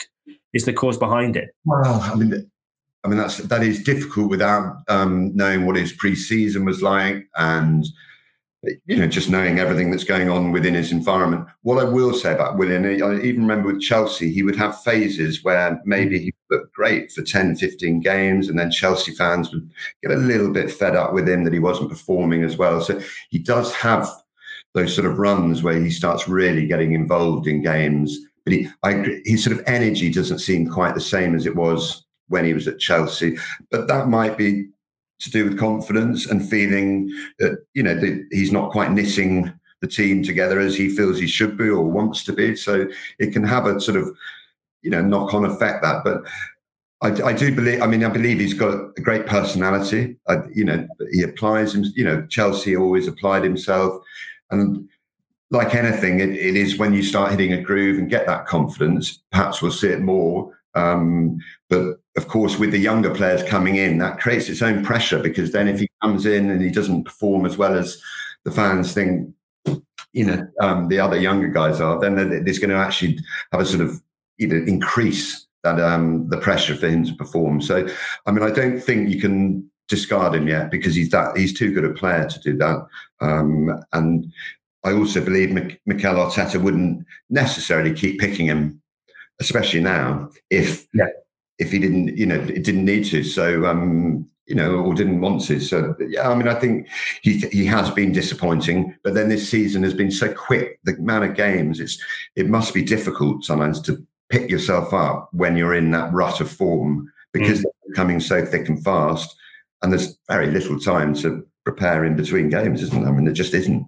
is 0.53 0.67
the 0.67 0.75
cause 0.75 0.99
behind 0.99 1.39
it? 1.39 1.55
Well, 1.65 2.03
I 2.03 2.15
mean, 2.15 2.51
I 3.03 3.09
mean 3.09 3.17
that's 3.17 3.39
that 3.39 3.63
is 3.63 3.83
difficult 3.83 4.29
without 4.29 4.83
um, 4.89 5.35
knowing 5.35 5.65
what 5.65 5.77
his 5.77 5.95
pre-season 5.95 6.67
was 6.67 6.83
like 6.83 7.27
and 7.39 7.87
you 8.87 8.97
know, 8.97 9.09
just 9.09 9.29
knowing 9.29 9.59
everything 9.59 9.91
that's 9.91 10.05
going 10.05 10.29
on 10.29 10.53
within 10.53 10.75
his 10.75 10.93
environment. 10.93 11.47
What 11.63 11.79
I 11.79 11.85
will 11.85 12.15
say 12.15 12.33
about 12.33 12.57
Willian, 12.57 12.85
I 12.85 13.21
even 13.21 13.43
remember 13.43 13.73
with 13.73 13.83
Chelsea, 13.83 14.33
he 14.33 14.45
would 14.45 14.55
have 14.57 14.81
phases 14.83 15.43
where 15.43 15.81
maybe 15.85 16.19
he 16.19 16.33
looked 16.49 16.73
great 16.73 17.11
for 17.11 17.23
10, 17.23 17.57
15 17.57 18.01
games, 18.01 18.49
and 18.49 18.59
then 18.59 18.71
Chelsea 18.71 19.13
fans 19.13 19.53
would 19.53 19.69
get 20.03 20.13
a 20.13 20.17
little 20.17 20.53
bit 20.53 20.71
fed 20.71 20.95
up 20.95 21.13
with 21.13 21.29
him 21.29 21.43
that 21.45 21.53
he 21.53 21.59
wasn't 21.59 21.91
performing 21.91 22.45
as 22.45 22.57
well. 22.57 22.81
So 22.81 23.01
he 23.31 23.39
does 23.39 23.73
have 23.75 24.09
those 24.75 24.95
sort 24.95 25.07
of 25.07 25.19
runs 25.19 25.63
where 25.63 25.79
he 25.79 25.91
starts 25.91 26.29
really 26.29 26.67
getting 26.67 26.93
involved 26.93 27.47
in 27.47 27.63
games. 27.63 28.17
But 28.45 28.55
he, 28.55 28.69
I, 28.85 29.21
his 29.25 29.43
sort 29.45 29.59
of 29.59 29.65
energy 29.67 30.11
doesn't 30.11 30.39
seem 30.39 30.69
quite 30.69 30.95
the 30.95 31.01
same 31.01 31.35
as 31.35 31.47
it 31.47 31.57
was 31.57 32.05
when 32.29 32.45
he 32.45 32.55
was 32.55 32.69
at 32.69 32.79
Chelsea. 32.79 33.37
But 33.71 33.89
that 33.89 34.09
might 34.09 34.39
be 34.39 34.69
to 35.23 35.31
do 35.31 35.45
with 35.45 35.59
confidence 35.59 36.27
and 36.27 36.49
feeling 36.49 37.09
that 37.39 37.65
you 37.75 37.83
know 37.83 37.95
that 37.95 38.27
he's 38.31 38.53
not 38.53 38.73
quite 38.73 38.93
knitting 38.93 39.53
the 39.81 39.89
team 39.89 40.23
together 40.23 40.61
as 40.61 40.77
he 40.77 40.89
feels 40.89 41.19
he 41.19 41.27
should 41.27 41.57
be 41.57 41.69
or 41.69 41.83
wants 41.83 42.23
to 42.25 42.33
be. 42.33 42.55
So 42.55 42.87
it 43.19 43.33
can 43.33 43.43
have 43.45 43.67
a 43.67 43.81
sort 43.81 43.97
of 43.97 44.17
you 44.83 44.91
know 44.91 45.03
knock 45.03 45.35
on 45.35 45.45
effect 45.45 45.83
that, 45.83 46.05
but. 46.05 46.23
I, 47.05 47.31
I 47.31 47.33
do 47.33 47.53
believe. 47.53 47.83
I 47.83 47.89
mean, 47.89 48.05
I 48.05 48.09
believe 48.09 48.39
he's 48.39 48.55
got 48.55 48.93
a 48.97 49.01
great 49.01 49.27
personality. 49.27 50.19
Uh, 50.29 50.43
you 50.55 50.65
know, 50.65 50.87
he 51.11 51.23
applies 51.23 51.75
him. 51.75 51.83
You 51.97 52.05
know, 52.05 52.25
Chelsea 52.29 52.77
always 52.77 53.09
applied 53.09 53.43
himself, 53.43 54.01
and 54.53 54.89
like 55.53 55.75
anything, 55.75 56.21
it, 56.21 56.31
it 56.31 56.57
is 56.57 56.79
when 56.79 56.95
you 56.95 57.03
start 57.03 57.31
hitting 57.31 57.53
a 57.53 57.61
groove 57.61 57.99
and 57.99 58.09
get 58.09 58.27
that 58.27 58.47
confidence. 58.47 59.21
Perhaps 59.33 59.61
we'll 59.61 59.71
see 59.71 59.89
it 59.89 60.01
more. 60.01 60.57
Um, 60.75 61.39
but 61.69 61.99
of 62.17 62.29
course, 62.29 62.59
with 62.59 62.73
the 62.73 62.79
younger 62.79 63.15
players 63.15 63.43
coming 63.43 63.77
in, 63.77 63.99
that 63.99 64.21
creates 64.21 64.49
its 64.49 64.63
own 64.63 64.85
pressure 64.85 65.19
because 65.19 65.53
then 65.53 65.69
if 65.69 65.81
he 65.81 65.89
comes 66.03 66.27
in 66.27 66.51
and 66.51 66.61
he 66.61 66.71
doesn't 66.71 67.05
perform 67.05 67.47
as 67.47 67.57
well 67.57 67.75
as 67.75 68.01
the 68.45 68.53
fans 68.53 68.93
think, 68.93 69.33
you 70.13 70.27
know, 70.27 70.47
um, 70.61 70.89
the 70.89 70.99
other 70.99 71.19
younger 71.19 71.49
guys 71.49 71.81
are, 71.81 71.99
then 71.99 72.17
there's 72.45 72.59
going 72.59 72.71
to 72.71 72.77
actually 72.77 73.19
have 73.51 73.63
a 73.63 73.67
sort 73.67 73.81
of 73.81 74.03
you 74.39 74.47
know 74.47 74.63
increase 74.67 75.47
that 75.63 75.81
um, 75.81 76.29
the 76.29 76.39
pressure 76.39 76.75
for 76.75 76.89
him 76.89 77.05
to 77.05 77.15
perform. 77.15 77.61
So, 77.61 77.87
I 78.27 78.33
mean, 78.33 78.43
I 78.43 78.51
don't 78.51 78.81
think 78.81 79.09
you 79.09 79.21
can 79.21 79.71
discard 79.89 80.35
him 80.35 80.49
yet 80.49 80.71
because 80.71 80.95
he's 80.95 81.11
that 81.11 81.37
he's 81.37 81.55
too 81.55 81.73
good 81.73 81.85
a 81.85 81.95
player 81.95 82.29
to 82.29 82.41
do 82.41 82.57
that. 82.59 82.87
Um, 83.21 83.83
and 83.93 84.33
I 84.85 84.93
also 84.93 85.25
believe 85.25 85.53
Mikel 85.53 86.15
Arteta 86.15 86.61
wouldn't 86.61 87.07
necessarily 87.31 87.95
keep 87.95 88.19
picking 88.19 88.47
him, 88.47 88.83
especially 89.41 89.81
now 89.81 90.31
if 90.51 90.87
yeah. 90.93 91.07
If 91.59 91.73
he 91.73 91.79
didn't, 91.79 92.17
you 92.17 92.27
know, 92.27 92.41
it 92.41 92.65
didn't 92.65 92.85
need 92.85 93.05
to. 93.07 93.23
So 93.23 93.67
um, 93.67 94.29
you 94.47 94.55
know, 94.55 94.75
or 94.75 94.95
didn't 94.95 95.21
want 95.21 95.43
to. 95.47 95.61
So 95.61 95.95
yeah, 96.09 96.29
I 96.29 96.35
mean, 96.35 96.49
I 96.49 96.55
think 96.55 96.89
he 97.23 97.39
he 97.53 97.65
has 97.67 97.91
been 97.91 98.13
disappointing, 98.13 98.95
but 99.05 99.15
then 99.15 99.29
this 99.29 99.49
season 99.49 99.83
has 99.83 99.95
been 99.95 100.11
so 100.11 100.33
quick. 100.33 100.81
The 100.85 100.95
amount 100.95 101.25
of 101.25 101.37
games, 101.37 101.81
it's 101.81 101.99
it 102.37 102.49
must 102.49 102.75
be 102.75 102.83
difficult 102.83 103.45
sometimes 103.45 103.81
to 103.83 104.05
pick 104.29 104.51
yourself 104.51 104.93
up 104.93 105.29
when 105.33 105.57
you're 105.57 105.75
in 105.75 105.91
that 105.93 106.13
rut 106.13 106.41
of 106.41 106.51
form 106.51 107.13
because 107.33 107.61
mm. 107.61 107.63
they're 107.63 107.95
coming 107.95 108.21
so 108.21 108.45
thick 108.45 108.69
and 108.69 108.83
fast, 108.83 109.35
and 109.83 109.93
there's 109.93 110.19
very 110.29 110.49
little 110.49 110.79
time 110.79 111.15
to 111.15 111.47
prepare 111.65 112.05
in 112.05 112.17
between 112.17 112.49
games, 112.49 112.83
isn't 112.83 113.01
there? 113.01 113.09
I 113.09 113.15
mean, 113.15 113.25
there 113.25 113.35
just 113.35 113.55
isn't. 113.55 113.87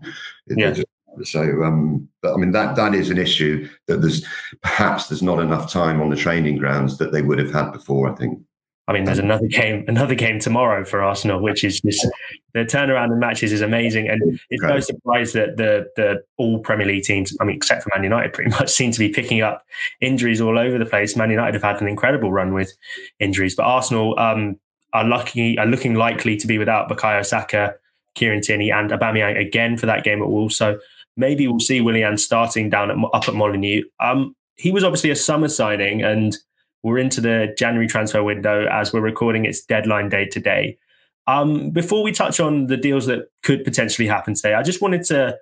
yeah. 0.48 0.70
Just, 0.70 0.86
so, 1.22 1.62
um, 1.62 2.08
but 2.22 2.34
I 2.34 2.36
mean 2.36 2.52
that 2.52 2.76
that 2.76 2.94
is 2.94 3.10
an 3.10 3.18
issue 3.18 3.68
that 3.86 4.00
there's 4.00 4.24
perhaps 4.62 5.08
there's 5.08 5.22
not 5.22 5.38
enough 5.38 5.70
time 5.70 6.00
on 6.00 6.10
the 6.10 6.16
training 6.16 6.58
grounds 6.58 6.98
that 6.98 7.12
they 7.12 7.22
would 7.22 7.38
have 7.38 7.52
had 7.52 7.70
before. 7.72 8.10
I 8.10 8.14
think. 8.14 8.40
I 8.86 8.92
mean, 8.92 9.04
there's 9.04 9.18
another 9.18 9.46
game, 9.46 9.84
another 9.88 10.14
game 10.14 10.38
tomorrow 10.38 10.84
for 10.84 11.02
Arsenal, 11.02 11.40
which 11.40 11.64
is 11.64 11.80
just 11.80 12.06
the 12.52 12.66
turnaround 12.66 13.12
in 13.12 13.18
matches 13.18 13.50
is 13.50 13.62
amazing, 13.62 14.08
and 14.10 14.38
it's 14.50 14.62
no 14.62 14.78
surprise 14.78 15.32
that 15.32 15.56
the 15.56 15.88
the 15.96 16.22
all 16.36 16.58
Premier 16.58 16.86
League 16.86 17.04
teams, 17.04 17.34
I 17.40 17.44
mean, 17.44 17.56
except 17.56 17.82
for 17.82 17.90
Man 17.94 18.04
United, 18.04 18.32
pretty 18.34 18.50
much 18.50 18.70
seem 18.70 18.92
to 18.92 18.98
be 18.98 19.08
picking 19.08 19.40
up 19.40 19.64
injuries 20.02 20.40
all 20.40 20.58
over 20.58 20.76
the 20.76 20.84
place. 20.84 21.16
Man 21.16 21.30
United 21.30 21.54
have 21.54 21.62
had 21.62 21.80
an 21.80 21.88
incredible 21.88 22.30
run 22.30 22.52
with 22.52 22.74
injuries, 23.20 23.54
but 23.54 23.62
Arsenal 23.62 24.18
um, 24.18 24.60
are 24.92 25.04
lucky, 25.04 25.58
are 25.58 25.66
looking 25.66 25.94
likely 25.94 26.36
to 26.36 26.46
be 26.46 26.58
without 26.58 26.90
Bukayo 26.90 27.24
Saka, 27.24 27.76
Kieran 28.14 28.42
Tierney, 28.42 28.70
and 28.70 28.90
Aubameyang 28.90 29.40
again 29.40 29.78
for 29.78 29.86
that 29.86 30.04
game 30.04 30.22
at 30.22 30.28
Wolves. 30.28 30.56
So 30.56 30.78
maybe 31.16 31.46
we'll 31.46 31.60
see 31.60 31.80
Willian 31.80 32.18
starting 32.18 32.70
down 32.70 32.90
at, 32.90 32.96
up 33.12 33.28
at 33.28 33.34
Molineux. 33.34 33.82
Um, 34.00 34.34
he 34.56 34.70
was 34.70 34.84
obviously 34.84 35.10
a 35.10 35.16
summer 35.16 35.48
signing 35.48 36.02
and 36.02 36.36
we're 36.82 36.98
into 36.98 37.20
the 37.20 37.54
January 37.58 37.86
transfer 37.86 38.22
window 38.22 38.66
as 38.70 38.92
we're 38.92 39.00
recording 39.00 39.44
its 39.44 39.64
deadline 39.64 40.08
day 40.08 40.26
today. 40.26 40.78
Um, 41.26 41.70
before 41.70 42.02
we 42.02 42.12
touch 42.12 42.38
on 42.40 42.66
the 42.66 42.76
deals 42.76 43.06
that 43.06 43.30
could 43.42 43.64
potentially 43.64 44.06
happen 44.06 44.34
today, 44.34 44.54
I 44.54 44.62
just 44.62 44.82
wanted 44.82 45.04
to. 45.04 45.38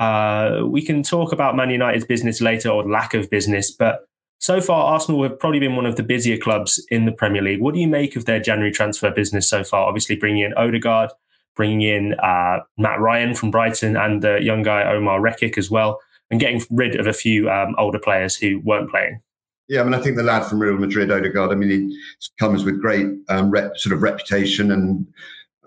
Uh, 0.00 0.62
we 0.66 0.82
can 0.82 1.04
talk 1.04 1.32
about 1.32 1.54
Man 1.54 1.70
United's 1.70 2.04
business 2.04 2.40
later 2.40 2.68
or 2.68 2.88
lack 2.88 3.14
of 3.14 3.30
business, 3.30 3.70
but 3.70 4.06
so 4.40 4.60
far 4.60 4.92
Arsenal 4.92 5.22
have 5.22 5.38
probably 5.38 5.60
been 5.60 5.76
one 5.76 5.86
of 5.86 5.96
the 5.96 6.02
busier 6.02 6.36
clubs 6.36 6.84
in 6.90 7.04
the 7.04 7.12
Premier 7.12 7.42
League. 7.42 7.60
What 7.60 7.74
do 7.74 7.80
you 7.80 7.88
make 7.88 8.16
of 8.16 8.24
their 8.24 8.40
January 8.40 8.72
transfer 8.72 9.10
business 9.10 9.48
so 9.48 9.62
far? 9.64 9.86
Obviously, 9.86 10.16
bringing 10.16 10.44
in 10.44 10.54
Odegaard, 10.54 11.10
bringing 11.56 11.82
in 11.82 12.14
uh, 12.14 12.60
Mat 12.78 13.00
Ryan 13.00 13.34
from 13.34 13.50
Brighton, 13.50 13.96
and 13.96 14.22
the 14.22 14.42
young 14.42 14.62
guy 14.62 14.84
Omar 14.84 15.20
Rekik 15.20 15.58
as 15.58 15.70
well, 15.70 16.00
and 16.30 16.40
getting 16.40 16.62
rid 16.70 16.98
of 16.98 17.06
a 17.06 17.12
few 17.12 17.50
um, 17.50 17.74
older 17.78 17.98
players 17.98 18.36
who 18.36 18.60
weren't 18.60 18.90
playing. 18.90 19.20
Yeah, 19.68 19.80
I 19.80 19.84
mean, 19.84 19.94
I 19.94 20.00
think 20.00 20.16
the 20.16 20.22
lad 20.22 20.44
from 20.44 20.58
Real 20.58 20.76
Madrid, 20.76 21.10
Odegaard, 21.10 21.50
I 21.50 21.54
mean, 21.54 21.70
he 21.70 21.98
comes 22.38 22.64
with 22.64 22.82
great 22.82 23.06
um, 23.28 23.50
rep, 23.50 23.78
sort 23.78 23.94
of 23.94 24.02
reputation 24.02 24.70
and 24.70 25.06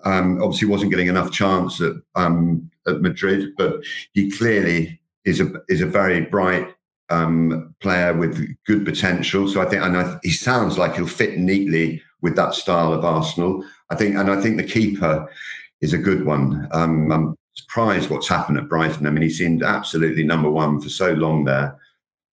um, 0.04 0.42
obviously 0.42 0.68
wasn't 0.68 0.92
getting 0.92 1.08
enough 1.08 1.32
chance 1.32 1.82
at, 1.82 1.94
um, 2.16 2.70
at 2.88 3.02
Madrid, 3.02 3.54
but 3.58 3.82
he 4.14 4.30
clearly 4.30 5.00
is 5.26 5.42
a 5.42 5.52
is 5.68 5.82
a 5.82 5.86
very 5.86 6.22
bright 6.22 6.74
um, 7.10 7.76
player 7.80 8.14
with 8.14 8.56
good 8.66 8.86
potential. 8.86 9.48
So 9.48 9.62
I 9.62 9.66
think, 9.66 9.82
and 9.82 9.98
I, 9.98 10.20
he 10.24 10.32
sounds 10.32 10.78
like 10.78 10.96
he'll 10.96 11.08
fit 11.08 11.38
neatly 11.38 12.02
with 12.22 12.36
that 12.36 12.54
style 12.54 12.94
of 12.94 13.04
Arsenal. 13.04 13.64
I 13.90 13.96
think, 13.96 14.16
and 14.16 14.30
I 14.30 14.40
think 14.42 14.58
the 14.58 14.64
keeper 14.64 15.30
is 15.82 15.94
a 15.94 15.98
good 15.98 16.26
one. 16.26 16.68
Um, 16.72 17.12
I'm 17.12 17.36
surprised 17.56 18.10
what's 18.10 18.28
happened 18.28 18.58
at 18.58 18.70
Brighton. 18.70 19.08
I 19.08 19.10
mean, 19.10 19.24
he 19.24 19.30
seemed 19.30 19.64
absolutely 19.64 20.24
number 20.24 20.50
one 20.50 20.80
for 20.80 20.90
so 20.90 21.14
long 21.14 21.46
there 21.46 21.78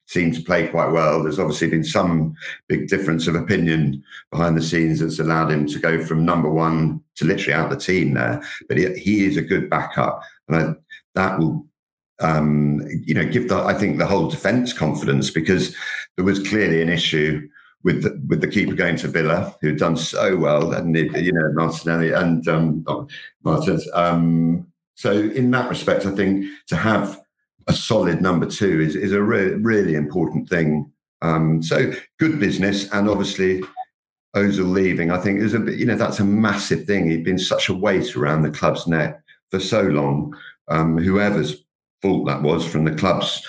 seemed 0.07 0.35
to 0.35 0.43
play 0.43 0.69
quite 0.69 0.91
well. 0.91 1.23
There's 1.23 1.39
obviously 1.39 1.69
been 1.69 1.85
some 1.85 2.35
big 2.69 2.89
difference 2.89 3.27
of 3.27 3.35
opinion 3.35 4.03
behind 4.31 4.57
the 4.57 4.63
scenes 4.63 5.01
that's 5.01 5.19
allowed 5.19 5.51
him 5.51 5.67
to 5.67 5.79
go 5.79 6.05
from 6.05 6.25
number 6.25 6.51
one 6.51 7.03
to 7.17 7.25
literally 7.25 7.55
out 7.55 7.71
the 7.71 7.77
team 7.77 8.15
there. 8.15 8.43
But 8.69 8.79
he, 8.79 8.93
he 8.99 9.25
is 9.25 9.37
a 9.37 9.43
good 9.43 9.71
backup, 9.71 10.23
and 10.49 10.57
I, 10.57 10.75
that 11.15 11.39
will, 11.39 11.67
um, 12.21 12.83
you 13.05 13.15
know, 13.15 13.25
give 13.25 13.49
the 13.49 13.57
I 13.57 13.75
think 13.75 13.99
the 13.99 14.07
whole 14.07 14.29
defence 14.29 14.73
confidence 14.73 15.31
because 15.31 15.75
there 16.17 16.25
was 16.25 16.47
clearly 16.47 16.83
an 16.83 16.91
issue. 16.91 17.49
With 17.85 18.03
the, 18.03 18.19
with 18.29 18.41
the 18.41 18.49
keeper 18.49 18.75
going 18.75 18.97
to 18.97 19.09
Villa, 19.09 19.55
who'd 19.61 19.79
done 19.79 19.99
so 19.99 20.37
well, 20.37 20.73
and 20.73 20.97
you 20.97 21.33
know 21.33 21.53
Martinelli 21.53 22.12
and 22.12 22.49
um, 22.49 23.09
Martins. 23.43 23.87
Um, 23.93 24.67
so 24.95 25.12
in 25.12 25.50
that 25.50 25.69
respect, 25.69 26.07
I 26.07 26.12
think 26.12 26.47
to 26.69 26.76
have 26.76 27.21
a 27.67 27.75
solid 27.75 28.23
number 28.23 28.47
two 28.47 28.81
is, 28.81 28.97
is 28.97 29.12
a 29.12 29.23
re- 29.23 29.55
really 29.55 29.95
important 29.97 30.49
thing. 30.49 30.91
Um, 31.21 31.62
so 31.62 31.93
good 32.19 32.41
business, 32.41 32.91
and 32.91 33.09
obviously 33.09 33.62
Ozil 34.35 34.71
leaving, 34.71 35.11
I 35.11 35.19
think 35.19 35.41
is 35.41 35.55
a 35.55 35.61
bit, 35.61 35.79
you 35.79 35.87
know, 35.87 35.97
that's 35.97 36.21
a 36.21 36.25
massive 36.25 36.85
thing. 36.85 37.09
He'd 37.09 37.25
been 37.25 37.38
such 37.38 37.69
a 37.69 37.75
weight 37.75 38.17
around 38.17 38.43
the 38.43 38.50
club's 38.50 38.87
neck 38.87 39.23
for 39.50 39.61
so 39.61 39.83
long. 39.83 40.37
Um, 40.69 40.99
whoever's 40.99 41.64
fault 42.03 42.26
that 42.26 42.43
was 42.43 42.67
from 42.67 42.85
the 42.85 42.95
clubs 42.95 43.47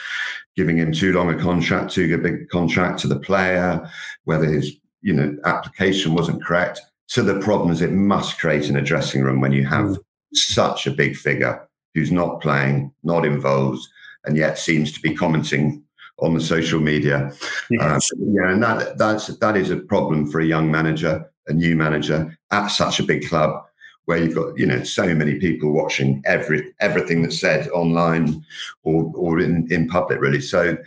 giving 0.55 0.77
him 0.77 0.91
too 0.91 1.13
long 1.13 1.29
a 1.29 1.39
contract, 1.39 1.91
too 1.91 2.17
big 2.17 2.41
a 2.41 2.45
contract 2.45 3.00
to 3.00 3.07
the 3.07 3.19
player, 3.19 3.89
whether 4.24 4.45
his 4.45 4.75
you 5.01 5.13
know 5.13 5.35
application 5.45 6.13
wasn't 6.13 6.43
correct, 6.43 6.81
to 7.09 7.21
the 7.21 7.39
problems 7.39 7.81
it 7.81 7.91
must 7.91 8.39
create 8.39 8.69
in 8.69 8.77
a 8.77 8.81
dressing 8.81 9.21
room 9.21 9.41
when 9.41 9.51
you 9.51 9.65
have 9.65 9.88
mm. 9.88 9.97
such 10.33 10.88
a 10.88 10.91
big 10.91 11.15
figure 11.15 11.67
who's 11.93 12.12
not 12.12 12.41
playing, 12.41 12.91
not 13.03 13.25
involved, 13.25 13.81
and 14.25 14.38
yet 14.38 14.57
seems 14.57 14.91
to 14.91 15.00
be 15.01 15.15
commenting 15.15 15.81
on 16.19 16.33
the 16.33 16.41
social 16.41 16.79
media. 16.79 17.31
Yes. 17.69 18.12
Um, 18.13 18.33
yeah, 18.33 18.51
and 18.51 18.63
that 18.63 18.97
that's 18.97 19.27
that 19.27 19.57
is 19.57 19.69
a 19.69 19.77
problem 19.77 20.27
for 20.27 20.39
a 20.39 20.45
young 20.45 20.71
manager, 20.71 21.29
a 21.47 21.53
new 21.53 21.75
manager 21.75 22.38
at 22.51 22.67
such 22.67 23.00
a 23.00 23.03
big 23.03 23.27
club 23.27 23.65
where 24.05 24.17
you've 24.17 24.35
got 24.35 24.57
you 24.57 24.65
know 24.65 24.83
so 24.83 25.13
many 25.13 25.35
people 25.35 25.71
watching 25.71 26.21
every 26.25 26.74
everything 26.79 27.21
that's 27.21 27.39
said 27.39 27.67
online 27.69 28.45
or 28.83 29.12
or 29.15 29.39
in 29.39 29.67
in 29.71 29.88
public 29.88 30.19
really. 30.19 30.41
So 30.41 30.77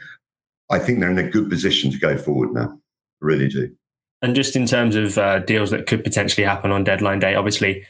I 0.70 0.78
think 0.78 1.00
they're 1.00 1.10
in 1.10 1.18
a 1.18 1.30
good 1.30 1.48
position 1.48 1.90
to 1.90 1.98
go 1.98 2.16
forward 2.16 2.52
now. 2.52 2.72
I 2.72 2.76
really 3.20 3.48
do. 3.48 3.74
And 4.20 4.34
just 4.34 4.56
in 4.56 4.66
terms 4.66 4.96
of 4.96 5.16
uh, 5.16 5.38
deals 5.40 5.70
that 5.70 5.86
could 5.86 6.02
potentially 6.02 6.44
happen 6.44 6.72
on 6.72 6.82
deadline 6.82 7.20
day, 7.20 7.36
obviously 7.36 7.86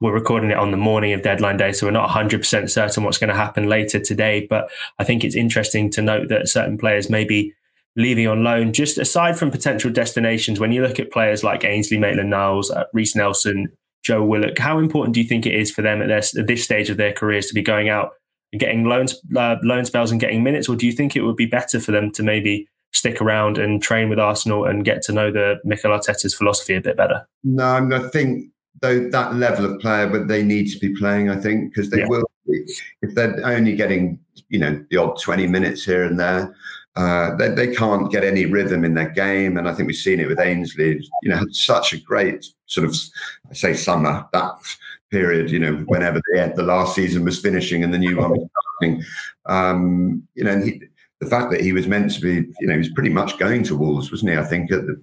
we're 0.00 0.12
recording 0.12 0.50
it 0.50 0.56
on 0.56 0.70
the 0.70 0.76
morning 0.76 1.12
of 1.12 1.22
deadline 1.22 1.56
day, 1.56 1.72
so 1.72 1.86
we're 1.86 1.92
not 1.92 2.10
100% 2.10 2.70
certain 2.70 3.04
what's 3.04 3.18
going 3.18 3.30
to 3.30 3.36
happen 3.36 3.68
later 3.68 3.98
today. 3.98 4.46
But 4.48 4.70
I 4.98 5.04
think 5.04 5.24
it's 5.24 5.36
interesting 5.36 5.90
to 5.92 6.02
note 6.02 6.28
that 6.28 6.48
certain 6.48 6.76
players 6.76 7.08
may 7.08 7.24
be 7.24 7.54
leaving 7.96 8.26
on 8.26 8.44
loan. 8.44 8.72
Just 8.72 8.98
aside 8.98 9.38
from 9.38 9.50
potential 9.50 9.90
destinations, 9.90 10.60
when 10.60 10.72
you 10.72 10.82
look 10.82 11.00
at 11.00 11.10
players 11.10 11.42
like 11.42 11.64
Ainsley 11.64 11.98
Maitland-Niles, 11.98 12.70
uh, 12.70 12.84
Reiss 12.92 13.16
Nelson, 13.16 13.72
Joe 14.02 14.24
Willock, 14.24 14.58
how 14.58 14.78
important 14.78 15.14
do 15.14 15.20
you 15.20 15.28
think 15.28 15.46
it 15.46 15.54
is 15.54 15.70
for 15.70 15.82
them 15.82 16.00
at, 16.00 16.08
their, 16.08 16.40
at 16.40 16.46
this 16.46 16.64
stage 16.64 16.90
of 16.90 16.96
their 16.96 17.12
careers 17.12 17.46
to 17.46 17.54
be 17.54 17.62
going 17.62 17.88
out 17.88 18.12
and 18.52 18.60
getting 18.60 18.84
loans, 18.84 19.14
uh, 19.36 19.56
loan 19.62 19.84
spells 19.84 20.10
and 20.10 20.20
getting 20.20 20.42
minutes, 20.42 20.68
or 20.68 20.76
do 20.76 20.86
you 20.86 20.92
think 20.92 21.14
it 21.14 21.22
would 21.22 21.36
be 21.36 21.46
better 21.46 21.78
for 21.78 21.92
them 21.92 22.10
to 22.12 22.22
maybe 22.22 22.66
stick 22.92 23.20
around 23.20 23.58
and 23.58 23.82
train 23.82 24.08
with 24.08 24.18
Arsenal 24.18 24.64
and 24.64 24.84
get 24.84 25.02
to 25.02 25.12
know 25.12 25.30
the 25.30 25.60
Mikel 25.64 25.90
Arteta's 25.90 26.34
philosophy 26.34 26.74
a 26.74 26.80
bit 26.80 26.96
better? 26.96 27.26
No, 27.44 27.88
I 27.92 28.08
think 28.08 28.50
though 28.80 29.08
that 29.10 29.34
level 29.34 29.64
of 29.64 29.80
player, 29.80 30.08
but 30.08 30.28
they 30.28 30.42
need 30.42 30.70
to 30.70 30.78
be 30.78 30.94
playing. 30.94 31.30
I 31.30 31.36
think 31.36 31.72
because 31.72 31.90
they 31.90 32.00
yeah. 32.00 32.08
will 32.08 32.24
if 32.46 33.14
they're 33.14 33.38
only 33.44 33.76
getting 33.76 34.18
you 34.48 34.58
know 34.58 34.84
the 34.90 34.96
odd 34.96 35.20
twenty 35.20 35.46
minutes 35.46 35.84
here 35.84 36.04
and 36.04 36.18
there. 36.18 36.54
Uh, 36.96 37.34
they, 37.36 37.48
they 37.48 37.74
can't 37.74 38.10
get 38.10 38.24
any 38.24 38.46
rhythm 38.46 38.84
in 38.84 38.94
their 38.94 39.10
game, 39.10 39.56
and 39.56 39.68
I 39.68 39.74
think 39.74 39.86
we've 39.86 39.96
seen 39.96 40.20
it 40.20 40.28
with 40.28 40.40
Ainsley. 40.40 41.00
You 41.22 41.30
know, 41.30 41.36
had 41.36 41.54
such 41.54 41.92
a 41.92 42.00
great 42.00 42.44
sort 42.66 42.86
of, 42.86 42.96
I 43.48 43.54
say, 43.54 43.74
summer 43.74 44.26
that 44.32 44.54
period. 45.10 45.50
You 45.50 45.60
know, 45.60 45.74
whenever 45.86 46.20
the 46.32 46.52
the 46.56 46.62
last 46.62 46.94
season 46.94 47.24
was 47.24 47.40
finishing 47.40 47.84
and 47.84 47.94
the 47.94 47.98
new 47.98 48.16
one 48.16 48.30
was 48.30 48.48
starting. 48.78 49.04
Um, 49.46 50.26
you 50.34 50.44
know, 50.44 50.60
he, 50.60 50.82
the 51.20 51.30
fact 51.30 51.50
that 51.52 51.60
he 51.60 51.72
was 51.72 51.86
meant 51.86 52.12
to 52.14 52.20
be, 52.20 52.48
you 52.60 52.66
know, 52.66 52.72
he 52.72 52.78
was 52.78 52.92
pretty 52.92 53.10
much 53.10 53.38
going 53.38 53.62
to 53.64 53.76
Wolves, 53.76 54.10
wasn't 54.10 54.32
he? 54.32 54.38
I 54.38 54.44
think 54.44 54.72
at 54.72 54.86
the 54.86 55.02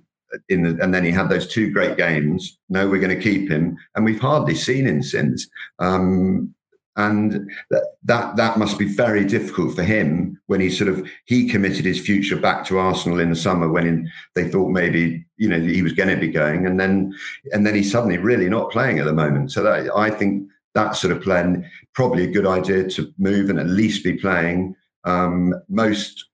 in 0.49 0.63
the, 0.63 0.83
and 0.83 0.93
then 0.93 1.05
he 1.05 1.11
had 1.11 1.29
those 1.29 1.47
two 1.47 1.71
great 1.71 1.97
games. 1.97 2.57
No, 2.69 2.87
we're 2.87 2.99
going 2.99 3.15
to 3.15 3.23
keep 3.23 3.49
him, 3.49 3.77
and 3.95 4.03
we've 4.03 4.19
hardly 4.19 4.55
seen 4.55 4.85
him 4.85 5.01
since. 5.01 5.47
Um, 5.79 6.53
and 6.97 7.49
that, 7.69 7.83
that 8.03 8.35
that 8.35 8.57
must 8.57 8.77
be 8.79 8.85
very 8.85 9.23
difficult 9.23 9.75
for 9.75 9.83
him 9.83 10.39
when 10.47 10.59
he 10.59 10.69
sort 10.69 10.89
of 10.89 11.07
he 11.25 11.47
committed 11.47 11.85
his 11.85 11.99
future 11.99 12.35
back 12.35 12.65
to 12.65 12.79
Arsenal 12.79 13.19
in 13.19 13.29
the 13.29 13.35
summer 13.35 13.69
when 13.69 13.87
in, 13.87 14.11
they 14.33 14.49
thought 14.49 14.69
maybe 14.69 15.23
you 15.37 15.47
know 15.47 15.59
he 15.59 15.83
was 15.83 15.93
going 15.93 16.09
to 16.09 16.19
be 16.19 16.27
going, 16.27 16.65
and 16.65 16.79
then 16.79 17.13
and 17.53 17.65
then 17.65 17.75
he's 17.75 17.91
suddenly 17.91 18.17
really 18.17 18.49
not 18.49 18.71
playing 18.71 18.97
at 18.97 19.05
the 19.05 19.13
moment. 19.13 19.51
So 19.51 19.61
that, 19.63 19.95
I 19.95 20.09
think 20.09 20.49
that 20.73 20.95
sort 20.95 21.15
of 21.15 21.21
plan 21.21 21.69
probably 21.93 22.23
a 22.23 22.31
good 22.31 22.47
idea 22.47 22.89
to 22.89 23.13
move 23.19 23.49
and 23.49 23.59
at 23.59 23.67
least 23.67 24.03
be 24.03 24.17
playing. 24.17 24.75
Um, 25.03 25.53
most 25.69 26.25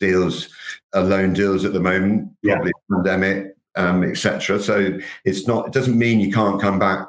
deals 0.00 0.48
are 0.94 1.02
loan 1.02 1.34
deals 1.34 1.66
at 1.66 1.74
the 1.74 1.80
moment, 1.80 2.32
probably 2.42 2.72
yeah. 2.90 2.96
pandemic, 2.96 3.56
um, 3.76 4.02
etc. 4.04 4.58
So 4.58 4.98
it's 5.26 5.46
not. 5.46 5.66
It 5.66 5.72
doesn't 5.74 5.98
mean 5.98 6.20
you 6.20 6.32
can't 6.32 6.60
come 6.60 6.78
back 6.78 7.08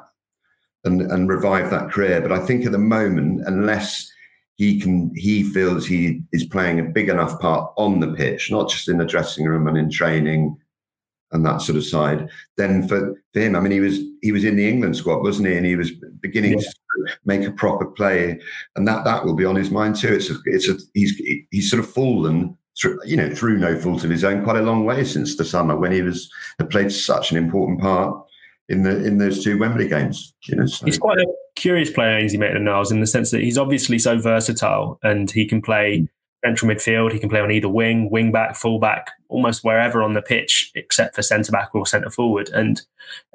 and, 0.84 1.02
and 1.02 1.28
revive 1.28 1.70
that 1.70 1.90
career. 1.90 2.20
But 2.20 2.32
I 2.32 2.44
think 2.44 2.64
at 2.64 2.72
the 2.72 2.78
moment, 2.78 3.42
unless 3.46 4.10
he 4.56 4.80
can, 4.80 5.12
he 5.14 5.42
feels 5.42 5.86
he 5.86 6.22
is 6.32 6.44
playing 6.44 6.80
a 6.80 6.84
big 6.84 7.08
enough 7.08 7.38
part 7.40 7.72
on 7.76 8.00
the 8.00 8.12
pitch, 8.12 8.50
not 8.50 8.68
just 8.68 8.88
in 8.88 8.98
the 8.98 9.06
dressing 9.06 9.46
room 9.46 9.66
and 9.66 9.78
in 9.78 9.90
training 9.90 10.56
and 11.32 11.46
that 11.46 11.62
sort 11.62 11.78
of 11.78 11.84
side. 11.84 12.28
Then 12.56 12.86
for, 12.88 13.14
for 13.32 13.40
him, 13.40 13.56
I 13.56 13.60
mean, 13.60 13.72
he 13.72 13.80
was 13.80 14.00
he 14.22 14.32
was 14.32 14.44
in 14.44 14.56
the 14.56 14.68
England 14.68 14.96
squad, 14.96 15.22
wasn't 15.22 15.48
he? 15.48 15.56
And 15.56 15.66
he 15.66 15.76
was 15.76 15.92
beginning 16.20 16.58
yeah. 16.58 16.58
to 16.58 17.16
make 17.24 17.46
a 17.46 17.52
proper 17.52 17.86
play, 17.86 18.40
and 18.76 18.86
that 18.88 19.04
that 19.04 19.24
will 19.24 19.34
be 19.34 19.44
on 19.44 19.56
his 19.56 19.70
mind 19.70 19.96
too. 19.96 20.12
It's 20.12 20.30
a, 20.30 20.36
it's 20.44 20.68
a 20.68 20.76
he's 20.94 21.14
he's 21.50 21.70
sort 21.70 21.82
of 21.82 21.90
fallen 21.90 22.56
through, 22.78 22.98
you 23.04 23.16
know, 23.16 23.34
through 23.34 23.58
no 23.58 23.78
fault 23.78 24.04
of 24.04 24.10
his 24.10 24.24
own, 24.24 24.42
quite 24.44 24.56
a 24.56 24.62
long 24.62 24.84
way 24.84 25.04
since 25.04 25.36
the 25.36 25.44
summer 25.44 25.76
when 25.76 25.92
he 25.92 26.02
was 26.02 26.30
had 26.58 26.70
played 26.70 26.92
such 26.92 27.30
an 27.30 27.36
important 27.36 27.80
part 27.80 28.26
in 28.70 28.84
the 28.84 29.04
in 29.04 29.18
those 29.18 29.44
two 29.44 29.58
Wembley 29.58 29.88
games. 29.88 30.32
You 30.44 30.56
know, 30.56 30.66
so. 30.66 30.86
he's 30.86 30.98
quite 30.98 31.18
a 31.18 31.26
curious 31.56 31.90
player, 31.90 32.16
Ainsley 32.16 32.38
Maitland-Niles, 32.38 32.90
in 32.90 33.00
the 33.00 33.06
sense 33.06 33.30
that 33.32 33.42
he's 33.42 33.58
obviously 33.58 33.98
so 33.98 34.18
versatile 34.18 34.98
and 35.02 35.30
he 35.30 35.44
can 35.44 35.60
play 35.60 35.98
hmm. 35.98 36.04
central 36.44 36.70
midfield. 36.70 37.12
He 37.12 37.18
can 37.18 37.28
play 37.28 37.40
on 37.40 37.50
either 37.50 37.68
wing, 37.68 38.10
wing 38.10 38.32
back, 38.32 38.54
full 38.54 38.78
back, 38.78 39.10
almost 39.28 39.64
wherever 39.64 40.02
on 40.02 40.14
the 40.14 40.22
pitch, 40.22 40.70
except 40.74 41.16
for 41.16 41.22
centre 41.22 41.52
back 41.52 41.74
or 41.74 41.84
centre 41.84 42.10
forward. 42.10 42.48
And 42.50 42.80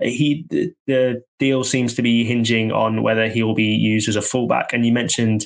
he 0.02 0.46
the, 0.50 0.74
the 0.88 1.24
deal 1.38 1.64
seems 1.64 1.94
to 1.96 2.02
be 2.02 2.24
hinging 2.24 2.72
on 2.72 3.04
whether 3.04 3.28
he 3.28 3.44
will 3.44 3.56
be 3.56 3.76
used 3.76 4.08
as 4.10 4.16
a 4.16 4.22
fullback. 4.22 4.72
And 4.72 4.86
you 4.86 4.94
mentioned 4.94 5.46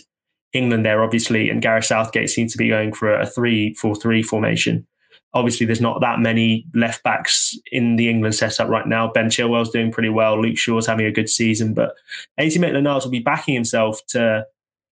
England 0.53 0.85
there, 0.85 1.03
obviously, 1.03 1.49
and 1.49 1.61
Gareth 1.61 1.85
Southgate 1.85 2.29
seems 2.29 2.51
to 2.51 2.57
be 2.57 2.69
going 2.69 2.93
for 2.93 3.13
a 3.13 3.25
three-four-three 3.25 4.23
formation. 4.23 4.87
Obviously, 5.33 5.65
there's 5.65 5.81
not 5.81 6.01
that 6.01 6.19
many 6.19 6.65
left 6.73 7.03
backs 7.03 7.55
in 7.71 7.97
the 7.97 8.09
England 8.09 8.35
setup 8.35 8.67
right 8.67 8.87
now. 8.87 9.11
Ben 9.11 9.29
Chilwell's 9.29 9.69
doing 9.69 9.91
pretty 9.91 10.09
well. 10.09 10.41
Luke 10.41 10.57
Shaw's 10.57 10.87
having 10.87 11.05
a 11.05 11.11
good 11.11 11.29
season, 11.29 11.73
but 11.73 11.93
Ainsley 12.39 12.61
Maitland-Niles 12.61 13.05
will 13.05 13.11
be 13.11 13.19
backing 13.19 13.53
himself 13.53 13.99
to 14.07 14.45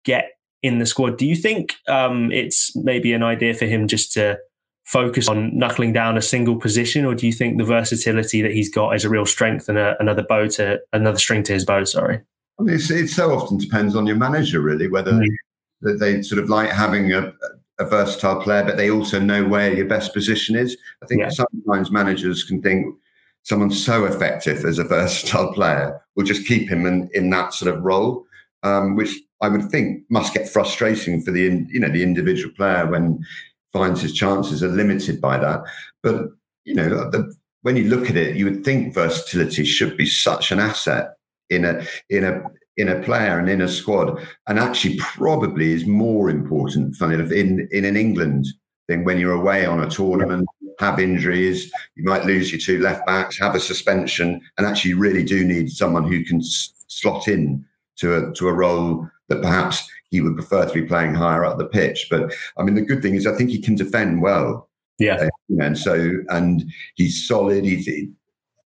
get 0.05 0.31
in 0.63 0.77
the 0.77 0.85
squad. 0.85 1.17
Do 1.17 1.25
you 1.25 1.35
think 1.35 1.75
um, 1.87 2.31
it's 2.31 2.75
maybe 2.75 3.13
an 3.13 3.23
idea 3.23 3.53
for 3.53 3.65
him 3.65 3.87
just 3.87 4.13
to 4.13 4.39
focus 4.85 5.27
on 5.27 5.57
knuckling 5.57 5.93
down 5.93 6.17
a 6.17 6.21
single 6.21 6.55
position, 6.55 7.05
or 7.05 7.15
do 7.15 7.25
you 7.27 7.33
think 7.33 7.57
the 7.57 7.63
versatility 7.63 8.41
that 8.41 8.51
he's 8.51 8.69
got 8.73 8.95
is 8.95 9.03
a 9.03 9.09
real 9.09 9.25
strength 9.25 9.69
and 9.69 9.77
a, 9.77 9.95
another 9.99 10.23
bow 10.23 10.47
to 10.47 10.79
another 10.93 11.17
string 11.17 11.43
to 11.43 11.53
his 11.53 11.65
bow? 11.65 11.83
Sorry. 11.83 12.21
I 12.59 12.63
mean, 12.63 12.75
it 12.75 13.09
so 13.09 13.31
often 13.31 13.57
depends 13.57 13.95
on 13.95 14.05
your 14.05 14.17
manager, 14.17 14.61
really, 14.61 14.87
whether 14.87 15.11
mm. 15.11 15.99
they 15.99 16.21
sort 16.21 16.41
of 16.41 16.49
like 16.49 16.69
having 16.69 17.11
a, 17.11 17.33
a, 17.81 17.85
versatile 17.85 18.41
player, 18.41 18.63
but 18.63 18.77
they 18.77 18.89
also 18.89 19.19
know 19.19 19.45
where 19.45 19.73
your 19.73 19.87
best 19.87 20.13
position 20.13 20.55
is. 20.55 20.77
I 21.03 21.05
think 21.05 21.21
yeah. 21.21 21.29
sometimes 21.29 21.91
managers 21.91 22.43
can 22.43 22.61
think 22.61 22.95
someone's 23.43 23.83
so 23.83 24.05
effective 24.05 24.63
as 24.65 24.79
a 24.79 24.83
versatile 24.97 25.53
player, 25.53 26.01
we'll 26.15 26.25
just 26.25 26.47
keep 26.47 26.69
him 26.69 26.85
in, 26.85 27.09
in 27.13 27.29
that 27.31 27.53
sort 27.53 27.73
of 27.73 27.83
role, 27.83 28.25
um, 28.63 28.95
which 28.95 29.13
I 29.41 29.49
would 29.49 29.69
think 29.69 30.03
must 30.09 30.33
get 30.33 30.49
frustrating 30.49 31.21
for 31.21 31.31
the 31.31 31.65
you 31.69 31.79
know 31.79 31.89
the 31.89 32.03
individual 32.03 32.53
player 32.55 32.85
when 32.85 33.25
finds 33.73 34.01
his 34.01 34.13
chances 34.13 34.63
are 34.63 34.67
limited 34.67 35.19
by 35.19 35.37
that. 35.37 35.63
But 36.03 36.27
you 36.65 36.75
know, 36.75 37.09
the, 37.09 37.33
when 37.63 37.75
you 37.75 37.85
look 37.85 38.09
at 38.09 38.17
it, 38.17 38.35
you 38.35 38.45
would 38.45 38.63
think 38.63 38.93
versatility 38.93 39.65
should 39.65 39.97
be 39.97 40.05
such 40.05 40.51
an 40.51 40.59
asset 40.59 41.15
in 41.49 41.65
a 41.65 41.85
in 42.09 42.23
a 42.23 42.43
in 42.77 42.89
a 42.89 43.01
player 43.01 43.37
and 43.37 43.49
in 43.49 43.61
a 43.61 43.67
squad, 43.67 44.19
and 44.47 44.59
actually 44.59 44.97
probably 44.97 45.71
is 45.71 45.85
more 45.85 46.29
important, 46.29 46.95
funny 46.95 47.15
enough, 47.15 47.31
in 47.31 47.67
in 47.71 47.85
an 47.85 47.97
England 47.97 48.47
thing 48.87 49.03
when 49.03 49.19
you're 49.19 49.33
away 49.33 49.65
on 49.65 49.83
a 49.83 49.89
tournament, 49.89 50.47
have 50.79 50.99
injuries, 50.99 51.71
you 51.95 52.03
might 52.03 52.25
lose 52.25 52.51
your 52.51 52.59
two 52.59 52.79
left 52.79 53.05
backs, 53.05 53.39
have 53.39 53.55
a 53.55 53.59
suspension, 53.59 54.41
and 54.57 54.67
actually 54.67 54.93
really 54.93 55.23
do 55.23 55.45
need 55.45 55.69
someone 55.69 56.03
who 56.03 56.23
can 56.23 56.39
s- 56.39 56.73
slot 56.87 57.27
in 57.27 57.65
to 57.97 58.15
a 58.15 58.33
to 58.33 58.47
a 58.47 58.53
role 58.53 59.07
that 59.29 59.41
perhaps 59.41 59.89
he 60.09 60.19
would 60.21 60.35
prefer 60.35 60.65
to 60.65 60.73
be 60.73 60.83
playing 60.83 61.13
higher 61.13 61.45
up 61.45 61.57
the 61.57 61.65
pitch. 61.65 62.07
But 62.09 62.33
I 62.57 62.63
mean, 62.63 62.75
the 62.75 62.81
good 62.81 63.01
thing 63.01 63.15
is 63.15 63.27
I 63.27 63.35
think 63.35 63.49
he 63.49 63.61
can 63.61 63.75
defend 63.75 64.21
well. 64.21 64.69
Yeah, 64.99 65.15
uh, 65.15 65.29
and 65.59 65.77
so 65.77 66.11
and 66.29 66.63
he's 66.95 67.27
solid. 67.27 67.63
He's 67.63 67.87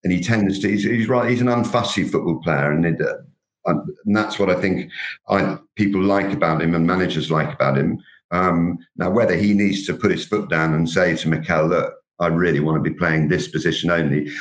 and 0.04 0.12
he 0.12 0.22
tends 0.22 0.60
to. 0.60 0.70
He's, 0.70 0.84
he's 0.84 1.08
right. 1.08 1.30
He's 1.30 1.42
an 1.42 1.48
unfussy 1.48 2.10
football 2.10 2.42
player, 2.42 2.72
and 2.72 2.86
it, 2.86 3.02
uh, 3.02 3.18
and 3.66 4.16
that's 4.16 4.40
what 4.40 4.50
I 4.50 4.56
think 4.56 4.92
I, 5.30 5.58
people 5.76 6.02
like 6.02 6.32
about 6.34 6.62
him 6.62 6.76
and 6.76 6.86
managers 6.86 7.32
like 7.32 7.54
about 7.54 7.78
him. 7.78 8.00
Um, 8.32 8.80
now, 8.98 9.10
whether 9.10 9.36
he 9.36 9.54
needs 9.54 9.86
to 9.86 9.94
put 9.94 10.12
his 10.12 10.26
foot 10.26 10.50
down 10.50 10.74
and 10.74 10.90
say 10.90 11.16
to 11.16 11.30
Mikel, 11.30 11.68
"Look, 11.68 11.94
I 12.20 12.28
really 12.28 12.60
want 12.60 12.84
to 12.84 12.90
be 12.90 12.98
playing 12.98 13.28
this 13.28 13.48
position 13.48 13.90
only," 13.90 14.32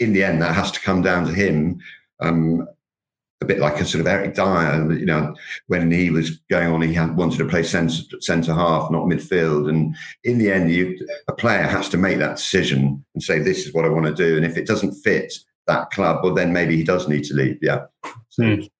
in 0.00 0.12
the 0.12 0.24
end, 0.24 0.42
that 0.42 0.54
has 0.54 0.70
to 0.72 0.80
come 0.80 1.02
down 1.02 1.26
to 1.26 1.32
him. 1.32 1.80
Um, 2.20 2.66
a 3.40 3.46
bit 3.46 3.58
like 3.58 3.80
a 3.80 3.84
sort 3.84 4.00
of 4.00 4.06
Eric 4.06 4.34
Dier, 4.34 4.92
you 4.92 5.06
know, 5.06 5.34
when 5.66 5.90
he 5.90 6.10
was 6.10 6.38
going 6.50 6.68
on, 6.68 6.82
he 6.82 6.94
had, 6.94 7.16
wanted 7.16 7.38
to 7.38 7.48
play 7.48 7.62
centre, 7.62 8.02
centre 8.20 8.54
half, 8.54 8.90
not 8.90 9.04
midfield. 9.04 9.68
And 9.68 9.94
in 10.24 10.38
the 10.38 10.50
end, 10.50 10.70
you, 10.70 10.98
a 11.28 11.32
player 11.32 11.64
has 11.64 11.88
to 11.90 11.98
make 11.98 12.18
that 12.18 12.36
decision 12.36 13.04
and 13.14 13.22
say, 13.22 13.38
this 13.38 13.66
is 13.66 13.74
what 13.74 13.84
I 13.84 13.88
want 13.88 14.06
to 14.06 14.14
do. 14.14 14.36
And 14.36 14.46
if 14.46 14.56
it 14.56 14.66
doesn't 14.66 14.94
fit 15.02 15.32
that 15.66 15.90
club, 15.90 16.20
well, 16.22 16.34
then 16.34 16.52
maybe 16.52 16.76
he 16.76 16.84
does 16.84 17.08
need 17.08 17.24
to 17.24 17.34
leave. 17.34 17.58
Yeah. 17.62 17.86
So, 18.30 18.42
mm. 18.42 18.70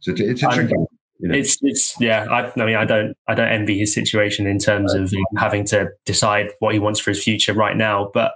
so 0.00 0.12
it's 0.16 0.42
a 0.42 0.48
tricky. 0.48 0.74
You 1.20 1.28
know. 1.28 1.34
It's 1.34 1.58
it's 1.62 2.00
yeah. 2.00 2.26
I, 2.30 2.52
I, 2.60 2.64
mean, 2.64 2.76
I 2.76 2.84
don't 2.84 3.16
I 3.26 3.34
don't 3.34 3.48
envy 3.48 3.78
his 3.78 3.92
situation 3.92 4.46
in 4.46 4.58
terms 4.58 4.94
of 4.94 5.12
having 5.36 5.64
to 5.66 5.88
decide 6.04 6.50
what 6.60 6.74
he 6.74 6.78
wants 6.78 7.00
for 7.00 7.10
his 7.10 7.22
future 7.22 7.52
right 7.52 7.76
now. 7.76 8.10
But 8.14 8.32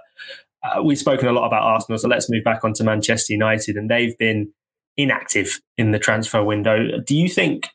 uh, 0.63 0.83
we've 0.83 0.97
spoken 0.97 1.27
a 1.27 1.31
lot 1.31 1.47
about 1.47 1.63
Arsenal, 1.63 1.97
so 1.97 2.07
let's 2.07 2.29
move 2.29 2.43
back 2.43 2.63
onto 2.63 2.83
Manchester 2.83 3.33
United, 3.33 3.77
and 3.77 3.89
they've 3.89 4.17
been 4.17 4.51
inactive 4.97 5.61
in 5.77 5.91
the 5.91 5.99
transfer 5.99 6.43
window. 6.43 6.99
Do 6.99 7.15
you 7.15 7.29
think, 7.29 7.67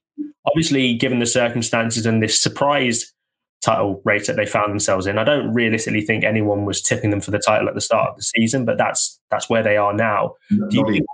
obviously, 0.47 0.95
given 0.95 1.19
the 1.19 1.27
circumstances 1.27 2.07
and 2.07 2.23
this 2.23 2.41
surprise 2.41 3.13
title 3.61 4.01
race 4.05 4.27
that 4.27 4.37
they 4.37 4.47
found 4.47 4.71
themselves 4.71 5.07
in, 5.07 5.19
I 5.19 5.25
don't 5.25 5.53
realistically 5.53 6.03
think 6.03 6.25
anyone 6.25 6.65
was 6.65 6.81
tipping 6.81 7.11
them 7.11 7.21
for 7.21 7.31
the 7.31 7.39
title 7.39 7.69
at 7.69 7.75
the 7.75 7.81
start 7.81 8.11
of 8.11 8.17
the 8.17 8.23
season, 8.23 8.65
but 8.65 8.79
that's 8.79 9.19
that's 9.31 9.49
where 9.51 9.63
they 9.63 9.77
are 9.77 9.93
now. 9.93 10.35
You 10.71 10.85
think, 10.87 11.07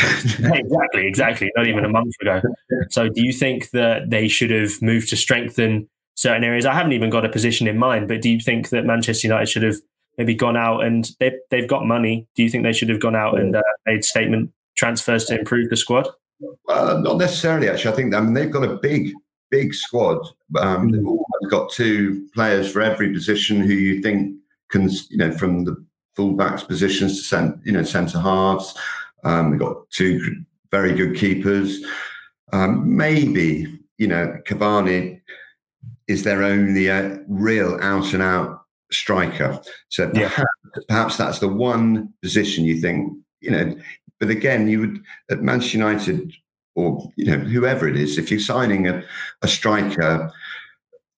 exactly, 0.42 1.06
exactly. 1.06 1.50
Not 1.56 1.66
even 1.66 1.84
a 1.84 1.88
month 1.88 2.14
ago. 2.20 2.40
So, 2.90 3.08
do 3.08 3.24
you 3.24 3.32
think 3.32 3.70
that 3.70 4.10
they 4.10 4.26
should 4.26 4.50
have 4.50 4.82
moved 4.82 5.10
to 5.10 5.16
strengthen 5.16 5.88
certain 6.16 6.42
areas? 6.42 6.66
I 6.66 6.74
haven't 6.74 6.92
even 6.92 7.10
got 7.10 7.24
a 7.24 7.28
position 7.28 7.68
in 7.68 7.78
mind, 7.78 8.08
but 8.08 8.20
do 8.20 8.28
you 8.28 8.40
think 8.40 8.70
that 8.70 8.84
Manchester 8.84 9.28
United 9.28 9.48
should 9.48 9.62
have 9.62 9.76
maybe 10.18 10.34
gone 10.34 10.56
out 10.56 10.82
and 10.82 11.08
they 11.20 11.32
they've 11.50 11.68
got 11.68 11.86
money? 11.86 12.26
Do 12.34 12.42
you 12.42 12.50
think 12.50 12.64
they 12.64 12.72
should 12.72 12.88
have 12.88 13.00
gone 13.00 13.14
out 13.14 13.38
and 13.38 13.54
uh, 13.54 13.62
made 13.86 14.04
statement 14.04 14.50
transfers 14.76 15.26
to 15.26 15.38
improve 15.38 15.70
the 15.70 15.76
squad? 15.76 16.08
Uh, 16.68 17.00
not 17.02 17.18
necessarily, 17.18 17.68
actually. 17.68 17.92
I 17.92 17.96
think 17.96 18.14
I 18.14 18.20
mean 18.20 18.34
they've 18.34 18.50
got 18.50 18.64
a 18.64 18.76
big, 18.76 19.12
big 19.50 19.74
squad. 19.74 20.18
Um, 20.58 20.90
mm. 20.90 21.18
They've 21.40 21.50
got 21.50 21.70
two 21.70 22.28
players 22.34 22.70
for 22.70 22.80
every 22.80 23.12
position 23.12 23.60
who 23.60 23.72
you 23.72 24.02
think 24.02 24.36
can, 24.70 24.88
you 25.08 25.16
know, 25.16 25.32
from 25.32 25.64
the 25.64 25.84
fullbacks 26.16 26.66
positions 26.66 27.18
to 27.18 27.24
cent, 27.24 27.56
you 27.64 27.72
know, 27.72 27.82
centre 27.82 28.20
halves. 28.20 28.76
Um, 29.24 29.50
they've 29.50 29.60
got 29.60 29.88
two 29.90 30.44
very 30.70 30.94
good 30.94 31.16
keepers. 31.16 31.84
Um, 32.52 32.96
maybe 32.96 33.78
you 33.98 34.08
know 34.08 34.38
Cavani 34.46 35.20
is 36.08 36.24
their 36.24 36.42
only 36.42 36.90
uh, 36.90 37.18
real 37.28 37.78
out 37.80 38.12
and 38.12 38.22
out 38.22 38.64
striker. 38.90 39.60
So 39.88 40.10
perhaps, 40.10 40.38
yeah. 40.38 40.82
perhaps 40.88 41.16
that's 41.16 41.38
the 41.38 41.48
one 41.48 42.12
position 42.22 42.64
you 42.64 42.80
think 42.80 43.12
you 43.40 43.50
know 43.50 43.76
but 44.20 44.28
again, 44.28 44.68
you 44.68 44.80
would 44.80 45.02
at 45.30 45.42
Manchester 45.42 45.78
United 45.78 46.32
or 46.76 47.10
you 47.16 47.24
know 47.24 47.38
whoever 47.38 47.88
it 47.88 47.96
is, 47.96 48.18
if 48.18 48.30
you're 48.30 48.38
signing 48.38 48.86
a, 48.86 49.02
a 49.42 49.48
striker 49.48 50.30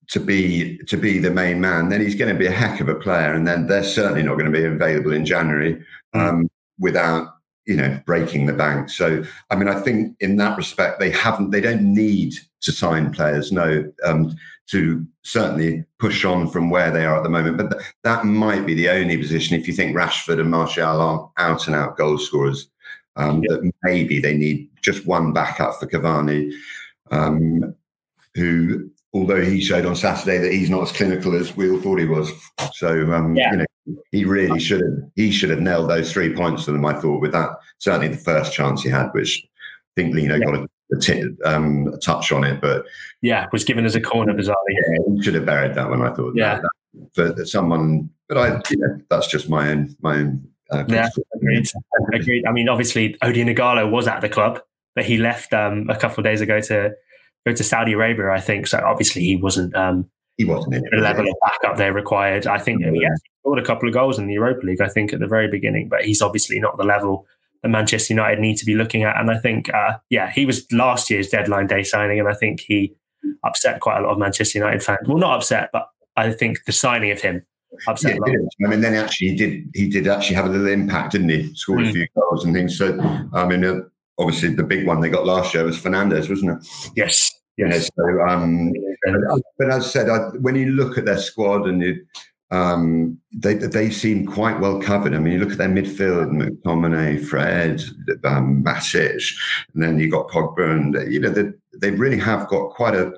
to 0.08 0.20
be 0.20 0.78
to 0.86 0.96
be 0.96 1.18
the 1.18 1.30
main 1.30 1.60
man, 1.60 1.88
then 1.88 2.00
he's 2.00 2.14
going 2.14 2.32
to 2.32 2.38
be 2.38 2.46
a 2.46 2.50
heck 2.50 2.80
of 2.80 2.88
a 2.88 2.94
player, 2.94 3.32
and 3.34 3.46
then 3.46 3.66
they're 3.66 3.84
certainly 3.84 4.22
not 4.22 4.34
going 4.34 4.50
to 4.50 4.58
be 4.58 4.64
available 4.64 5.12
in 5.12 5.24
January 5.24 5.82
hmm. 6.12 6.20
um, 6.20 6.50
without 6.78 7.36
you 7.66 7.76
know 7.76 8.00
breaking 8.06 8.46
the 8.46 8.52
bank. 8.52 8.90
So 8.90 9.22
I 9.50 9.56
mean, 9.56 9.68
I 9.68 9.80
think 9.80 10.16
in 10.20 10.36
that 10.36 10.56
respect, 10.56 11.00
they 11.00 11.10
haven't, 11.10 11.50
they 11.50 11.60
don't 11.60 11.94
need 11.94 12.34
to 12.62 12.72
sign 12.72 13.12
players, 13.12 13.52
no, 13.52 13.90
um, 14.04 14.34
to 14.70 15.04
certainly 15.22 15.84
push 15.98 16.24
on 16.24 16.48
from 16.48 16.70
where 16.70 16.90
they 16.90 17.04
are 17.04 17.16
at 17.16 17.22
the 17.22 17.28
moment. 17.28 17.56
But 17.56 17.70
th- 17.70 17.92
that 18.04 18.24
might 18.24 18.66
be 18.66 18.74
the 18.74 18.88
only 18.88 19.16
position 19.16 19.58
if 19.58 19.66
you 19.66 19.74
think 19.74 19.96
Rashford 19.96 20.40
and 20.40 20.50
Martial 20.50 21.00
are 21.00 21.30
out 21.38 21.66
and 21.66 21.76
out 21.76 21.96
goal 21.96 22.18
scorers 22.18 22.68
um, 23.16 23.42
yeah. 23.42 23.56
that 23.56 23.72
maybe 23.82 24.20
they 24.20 24.36
need 24.36 24.68
just 24.80 25.06
one 25.06 25.32
backup 25.32 25.78
for 25.78 25.86
Cavani, 25.86 26.52
um, 27.10 27.74
who, 28.34 28.90
although 29.14 29.42
he 29.42 29.60
showed 29.60 29.86
on 29.86 29.96
Saturday 29.96 30.38
that 30.38 30.52
he's 30.52 30.70
not 30.70 30.82
as 30.82 30.92
clinical 30.92 31.34
as 31.34 31.54
we 31.56 31.70
all 31.70 31.80
thought 31.80 31.98
he 31.98 32.06
was. 32.06 32.30
So, 32.72 33.12
um, 33.12 33.36
yeah. 33.36 33.52
you 33.52 33.56
know, 33.58 33.66
he 34.10 34.24
really 34.24 34.60
should 34.60 34.80
have 34.80 35.10
he 35.16 35.30
should 35.30 35.50
have 35.50 35.60
nailed 35.60 35.90
those 35.90 36.12
three 36.12 36.34
points 36.34 36.64
for 36.64 36.72
them. 36.72 36.84
I 36.84 36.94
thought 36.94 37.20
with 37.20 37.32
that 37.32 37.50
certainly 37.78 38.08
the 38.08 38.16
first 38.16 38.52
chance 38.52 38.82
he 38.82 38.88
had, 38.88 39.10
which 39.12 39.44
I 39.44 40.00
think 40.00 40.14
Leno 40.14 40.36
yeah. 40.36 40.44
got 40.44 40.54
a, 40.54 40.68
a, 40.94 41.00
t- 41.00 41.36
um, 41.44 41.88
a, 41.88 41.98
touch 41.98 42.32
on 42.32 42.44
it, 42.44 42.60
but 42.60 42.86
yeah, 43.20 43.48
was 43.52 43.64
given 43.64 43.84
as 43.84 43.94
a 43.94 44.00
corner 44.00 44.34
bizarrely. 44.34 44.54
Yeah, 44.68 45.14
he 45.14 45.22
should 45.22 45.34
have 45.34 45.46
buried 45.46 45.74
that 45.74 45.90
one. 45.90 46.02
I 46.02 46.14
thought. 46.14 46.34
Yeah, 46.36 46.60
that, 46.60 46.70
that, 47.14 47.36
for 47.36 47.44
someone, 47.44 48.08
but 48.28 48.38
I, 48.38 48.60
you 48.70 48.76
know, 48.78 48.98
that's 49.10 49.26
just 49.26 49.48
my 49.48 49.70
own 49.70 49.94
my 50.00 50.18
own 50.18 50.48
Uh, 50.70 50.84
yeah, 50.88 51.08
agreed. 51.34 51.68
agreed. 52.14 52.46
I 52.46 52.52
mean, 52.52 52.68
obviously, 52.68 53.16
Odi 53.20 53.44
Ighalo 53.44 53.90
was 53.90 54.06
at 54.06 54.20
the 54.20 54.28
club, 54.28 54.60
but 54.94 55.04
he 55.04 55.18
left 55.18 55.52
um, 55.52 55.90
a 55.90 55.96
couple 55.96 56.20
of 56.20 56.24
days 56.24 56.40
ago 56.40 56.60
to 56.60 56.92
go 57.46 57.52
to 57.52 57.64
Saudi 57.64 57.92
Arabia, 57.92 58.30
I 58.30 58.40
think. 58.40 58.66
So 58.66 58.78
obviously, 58.84 59.22
he 59.22 59.36
wasn't. 59.36 59.74
Um, 59.74 60.08
he 60.38 60.44
wasn't 60.44 60.74
in 60.74 60.84
the 60.90 60.96
level 60.98 61.28
of 61.28 61.34
backup 61.42 61.76
they 61.76 61.90
required. 61.90 62.46
I 62.46 62.58
think 62.58 62.82
he 62.82 63.06
scored 63.40 63.58
a 63.58 63.64
couple 63.64 63.86
of 63.86 63.94
goals 63.94 64.18
in 64.18 64.26
the 64.26 64.32
Europa 64.32 64.64
League. 64.64 64.80
I 64.80 64.88
think 64.88 65.12
at 65.12 65.20
the 65.20 65.26
very 65.26 65.46
beginning, 65.48 65.88
but 65.88 66.04
he's 66.04 66.22
obviously 66.22 66.58
not 66.58 66.78
the 66.78 66.84
level 66.84 67.26
that 67.62 67.68
Manchester 67.68 68.14
United 68.14 68.40
need 68.40 68.56
to 68.56 68.64
be 68.64 68.74
looking 68.74 69.02
at. 69.02 69.20
And 69.20 69.30
I 69.30 69.38
think, 69.38 69.72
uh, 69.74 69.98
yeah, 70.08 70.30
he 70.30 70.46
was 70.46 70.70
last 70.72 71.10
year's 71.10 71.28
deadline 71.28 71.66
day 71.66 71.82
signing, 71.82 72.18
and 72.18 72.28
I 72.28 72.34
think 72.34 72.60
he 72.60 72.94
upset 73.44 73.80
quite 73.80 73.98
a 73.98 74.02
lot 74.02 74.12
of 74.12 74.18
Manchester 74.18 74.58
United 74.58 74.82
fans. 74.82 75.06
Well, 75.06 75.18
not 75.18 75.36
upset, 75.36 75.70
but 75.72 75.88
I 76.16 76.32
think 76.32 76.64
the 76.64 76.72
signing 76.72 77.10
of 77.10 77.20
him 77.20 77.44
upset. 77.86 78.18
Yeah, 78.26 78.66
I 78.66 78.70
mean, 78.70 78.80
then 78.80 78.94
actually 78.94 79.28
he 79.28 79.36
did 79.36 79.70
he 79.74 79.88
did 79.88 80.06
actually 80.08 80.36
have 80.36 80.46
a 80.46 80.48
little 80.48 80.68
impact, 80.68 81.12
didn't 81.12 81.28
he? 81.28 81.54
Scored 81.54 81.80
mm. 81.80 81.90
a 81.90 81.92
few 81.92 82.06
goals 82.18 82.44
and 82.44 82.54
things. 82.54 82.76
So 82.76 82.98
I 83.32 83.46
mean, 83.46 83.64
uh, 83.64 83.80
obviously 84.18 84.54
the 84.54 84.62
big 84.62 84.86
one 84.86 85.00
they 85.00 85.08
got 85.08 85.26
last 85.26 85.54
year 85.54 85.64
was 85.64 85.78
Fernandes, 85.78 86.28
wasn't 86.28 86.52
it? 86.52 86.68
Yes. 86.96 87.31
Yes. 87.56 87.90
so, 87.96 88.20
um, 88.22 88.72
but 89.58 89.70
as 89.70 89.84
I 89.84 89.88
said, 89.88 90.08
I, 90.08 90.18
when 90.40 90.54
you 90.54 90.70
look 90.70 90.96
at 90.96 91.04
their 91.04 91.18
squad 91.18 91.66
and 91.66 91.82
you, 91.82 92.06
um, 92.50 93.18
they 93.32 93.54
they 93.54 93.90
seem 93.90 94.26
quite 94.26 94.60
well 94.60 94.80
covered. 94.80 95.14
I 95.14 95.18
mean, 95.18 95.34
you 95.34 95.38
look 95.38 95.52
at 95.52 95.58
their 95.58 95.68
midfield: 95.68 96.30
McTominay, 96.30 97.24
Fred, 97.24 97.82
um, 98.24 98.62
Matic, 98.62 99.32
and 99.74 99.82
then 99.82 99.98
you 99.98 100.10
got 100.10 100.28
Pogba, 100.28 100.70
and 100.70 101.12
you 101.12 101.20
know 101.20 101.30
they, 101.30 101.50
they 101.80 101.90
really 101.90 102.18
have 102.18 102.48
got 102.48 102.70
quite 102.70 102.94
a 102.94 103.14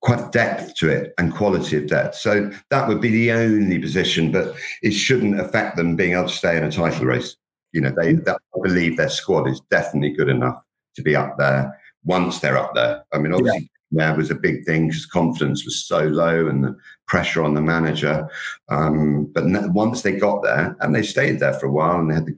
quite 0.00 0.32
depth 0.32 0.74
to 0.76 0.88
it 0.88 1.12
and 1.18 1.34
quality 1.34 1.76
of 1.76 1.86
depth. 1.86 2.14
So 2.16 2.50
that 2.70 2.88
would 2.88 3.00
be 3.00 3.10
the 3.10 3.32
only 3.32 3.78
position, 3.78 4.32
but 4.32 4.54
it 4.82 4.92
shouldn't 4.92 5.38
affect 5.38 5.76
them 5.76 5.96
being 5.96 6.12
able 6.12 6.28
to 6.28 6.34
stay 6.34 6.56
in 6.56 6.64
a 6.64 6.70
title 6.70 7.06
race. 7.06 7.36
You 7.72 7.82
know, 7.82 7.92
they 7.96 8.14
that, 8.14 8.40
I 8.54 8.58
believe 8.62 8.96
their 8.96 9.10
squad 9.10 9.48
is 9.48 9.60
definitely 9.70 10.10
good 10.10 10.28
enough 10.28 10.60
to 10.96 11.02
be 11.02 11.14
up 11.14 11.38
there 11.38 11.78
once 12.04 12.40
they're 12.40 12.58
up 12.58 12.74
there. 12.74 13.04
I 13.12 13.18
mean, 13.18 13.32
obviously, 13.32 13.70
yeah. 13.90 14.08
there 14.08 14.16
was 14.16 14.30
a 14.30 14.34
big 14.34 14.64
thing 14.64 14.88
because 14.88 15.06
confidence 15.06 15.64
was 15.64 15.84
so 15.84 16.00
low 16.00 16.48
and 16.48 16.64
the 16.64 16.76
pressure 17.06 17.42
on 17.42 17.54
the 17.54 17.60
manager. 17.60 18.28
Um, 18.68 19.26
but 19.34 19.44
once 19.72 20.02
they 20.02 20.12
got 20.12 20.42
there 20.42 20.76
and 20.80 20.94
they 20.94 21.02
stayed 21.02 21.40
there 21.40 21.54
for 21.54 21.66
a 21.66 21.72
while 21.72 21.98
and 21.98 22.10
they 22.10 22.14
had 22.14 22.26
the 22.26 22.36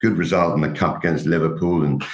good 0.00 0.18
result 0.18 0.54
in 0.54 0.60
the 0.60 0.78
cup 0.78 0.98
against 0.98 1.26
Liverpool 1.26 1.84
and 1.84 2.04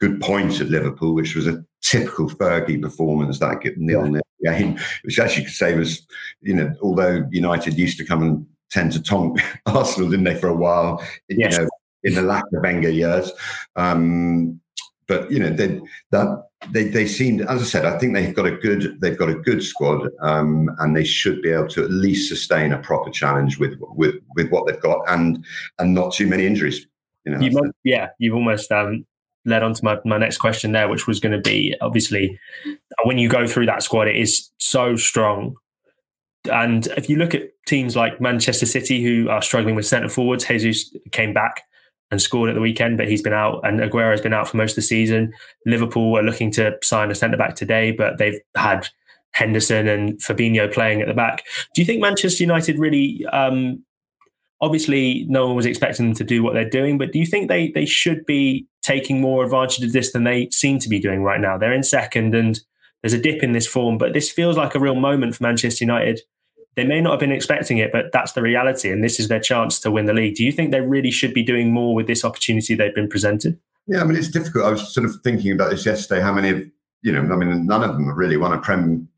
good 0.00 0.20
points 0.20 0.60
at 0.60 0.68
Liverpool, 0.68 1.14
which 1.14 1.34
was 1.34 1.46
a 1.46 1.64
typical 1.82 2.28
Fergie 2.28 2.82
performance 2.82 3.38
that 3.38 3.62
nil 3.76 4.06
nil 4.06 4.22
game, 4.44 4.78
which 5.04 5.18
actually 5.18 5.44
could 5.44 5.54
say 5.54 5.76
was, 5.76 6.06
you 6.40 6.54
know, 6.54 6.72
although 6.82 7.26
United 7.30 7.78
used 7.78 7.98
to 7.98 8.04
come 8.04 8.22
and 8.22 8.46
tend 8.70 8.92
to 8.92 9.02
tonk 9.02 9.40
Arsenal, 9.66 10.10
didn't 10.10 10.24
they, 10.24 10.34
for 10.34 10.48
a 10.48 10.56
while, 10.56 11.02
yes. 11.28 11.52
you 11.52 11.62
know, 11.62 11.68
in 12.02 12.14
the 12.14 12.22
lack 12.22 12.44
of 12.52 12.62
Wenger 12.62 12.90
years. 12.90 13.30
Um, 13.76 14.60
but 15.08 15.30
you 15.30 15.38
know, 15.38 15.50
they, 15.50 15.80
that 16.10 16.44
they 16.70 16.84
they 16.84 17.06
seemed, 17.06 17.42
as 17.42 17.62
I 17.62 17.64
said, 17.64 17.84
I 17.84 17.98
think 17.98 18.14
they've 18.14 18.34
got 18.34 18.46
a 18.46 18.56
good 18.56 19.00
they've 19.00 19.18
got 19.18 19.28
a 19.28 19.34
good 19.34 19.62
squad, 19.62 20.08
um, 20.20 20.70
and 20.78 20.96
they 20.96 21.04
should 21.04 21.42
be 21.42 21.50
able 21.50 21.68
to 21.68 21.84
at 21.84 21.90
least 21.90 22.28
sustain 22.28 22.72
a 22.72 22.78
proper 22.78 23.10
challenge 23.10 23.58
with 23.58 23.78
with 23.80 24.16
with 24.34 24.50
what 24.50 24.66
they've 24.66 24.80
got, 24.80 25.00
and 25.08 25.44
and 25.78 25.94
not 25.94 26.12
too 26.12 26.26
many 26.26 26.46
injuries. 26.46 26.86
You 27.24 27.32
know, 27.32 27.40
you 27.40 27.72
yeah, 27.84 28.08
you've 28.18 28.34
almost 28.34 28.70
um, 28.72 29.06
led 29.44 29.62
on 29.62 29.74
to 29.74 29.84
my, 29.84 29.98
my 30.04 30.18
next 30.18 30.38
question 30.38 30.72
there, 30.72 30.88
which 30.88 31.06
was 31.06 31.20
going 31.20 31.32
to 31.32 31.40
be 31.40 31.74
obviously 31.80 32.38
when 33.04 33.18
you 33.18 33.28
go 33.28 33.46
through 33.46 33.66
that 33.66 33.82
squad, 33.82 34.08
it 34.08 34.16
is 34.16 34.50
so 34.58 34.96
strong. 34.96 35.54
And 36.50 36.86
if 36.96 37.08
you 37.08 37.16
look 37.16 37.34
at 37.34 37.42
teams 37.66 37.96
like 37.96 38.20
Manchester 38.20 38.66
City, 38.66 39.02
who 39.02 39.28
are 39.28 39.42
struggling 39.42 39.74
with 39.74 39.86
centre 39.86 40.08
forwards, 40.08 40.44
Jesus 40.44 40.94
came 41.10 41.32
back 41.32 41.62
and 42.10 42.22
scored 42.22 42.48
at 42.48 42.54
the 42.54 42.60
weekend, 42.60 42.96
but 42.96 43.08
he's 43.08 43.22
been 43.22 43.32
out, 43.32 43.60
and 43.64 43.80
Aguero 43.80 44.12
has 44.12 44.20
been 44.20 44.32
out 44.32 44.48
for 44.48 44.56
most 44.56 44.72
of 44.72 44.76
the 44.76 44.82
season. 44.82 45.32
Liverpool 45.64 46.16
are 46.16 46.22
looking 46.22 46.52
to 46.52 46.76
sign 46.82 47.10
a 47.10 47.14
centre 47.14 47.36
back 47.36 47.56
today, 47.56 47.90
but 47.90 48.18
they've 48.18 48.38
had 48.56 48.88
Henderson 49.32 49.88
and 49.88 50.18
Fabinho 50.20 50.72
playing 50.72 51.02
at 51.02 51.08
the 51.08 51.14
back. 51.14 51.44
Do 51.74 51.82
you 51.82 51.86
think 51.86 52.00
Manchester 52.00 52.42
United 52.42 52.78
really 52.78 53.26
um, 53.32 53.84
obviously 54.60 55.26
no 55.28 55.46
one 55.46 55.56
was 55.56 55.66
expecting 55.66 56.06
them 56.06 56.14
to 56.14 56.24
do 56.24 56.42
what 56.42 56.54
they're 56.54 56.68
doing, 56.68 56.98
but 56.98 57.12
do 57.12 57.18
you 57.18 57.26
think 57.26 57.48
they 57.48 57.70
they 57.70 57.86
should 57.86 58.24
be 58.26 58.66
taking 58.82 59.20
more 59.20 59.44
advantage 59.44 59.84
of 59.84 59.92
this 59.92 60.12
than 60.12 60.24
they 60.24 60.48
seem 60.50 60.78
to 60.78 60.88
be 60.88 61.00
doing 61.00 61.22
right 61.22 61.40
now? 61.40 61.58
They're 61.58 61.72
in 61.72 61.82
second 61.82 62.34
and 62.34 62.58
there's 63.02 63.12
a 63.12 63.20
dip 63.20 63.42
in 63.42 63.52
this 63.52 63.66
form, 63.66 63.98
but 63.98 64.12
this 64.14 64.30
feels 64.30 64.56
like 64.56 64.74
a 64.74 64.80
real 64.80 64.94
moment 64.94 65.36
for 65.36 65.44
Manchester 65.44 65.84
United. 65.84 66.20
They 66.76 66.84
may 66.84 67.00
not 67.00 67.12
have 67.12 67.20
been 67.20 67.32
expecting 67.32 67.78
it, 67.78 67.90
but 67.90 68.12
that's 68.12 68.32
the 68.32 68.42
reality, 68.42 68.90
and 68.90 69.02
this 69.02 69.18
is 69.18 69.28
their 69.28 69.40
chance 69.40 69.80
to 69.80 69.90
win 69.90 70.04
the 70.04 70.12
league. 70.12 70.36
Do 70.36 70.44
you 70.44 70.52
think 70.52 70.70
they 70.70 70.82
really 70.82 71.10
should 71.10 71.32
be 71.32 71.42
doing 71.42 71.72
more 71.72 71.94
with 71.94 72.06
this 72.06 72.24
opportunity 72.24 72.74
they've 72.74 72.94
been 72.94 73.08
presented? 73.08 73.58
Yeah, 73.86 74.00
I 74.00 74.04
mean 74.04 74.16
it's 74.16 74.30
difficult. 74.30 74.66
I 74.66 74.70
was 74.70 74.92
sort 74.92 75.06
of 75.06 75.16
thinking 75.22 75.52
about 75.52 75.70
this 75.70 75.86
yesterday. 75.86 76.20
How 76.20 76.32
many 76.32 76.50
of 76.50 76.62
you 77.02 77.12
know? 77.12 77.20
I 77.32 77.36
mean, 77.36 77.66
none 77.66 77.82
of 77.82 77.94
them 77.94 78.08
have 78.08 78.16
really 78.16 78.36
won 78.36 78.52
a 78.52 78.58
Prem 78.58 79.08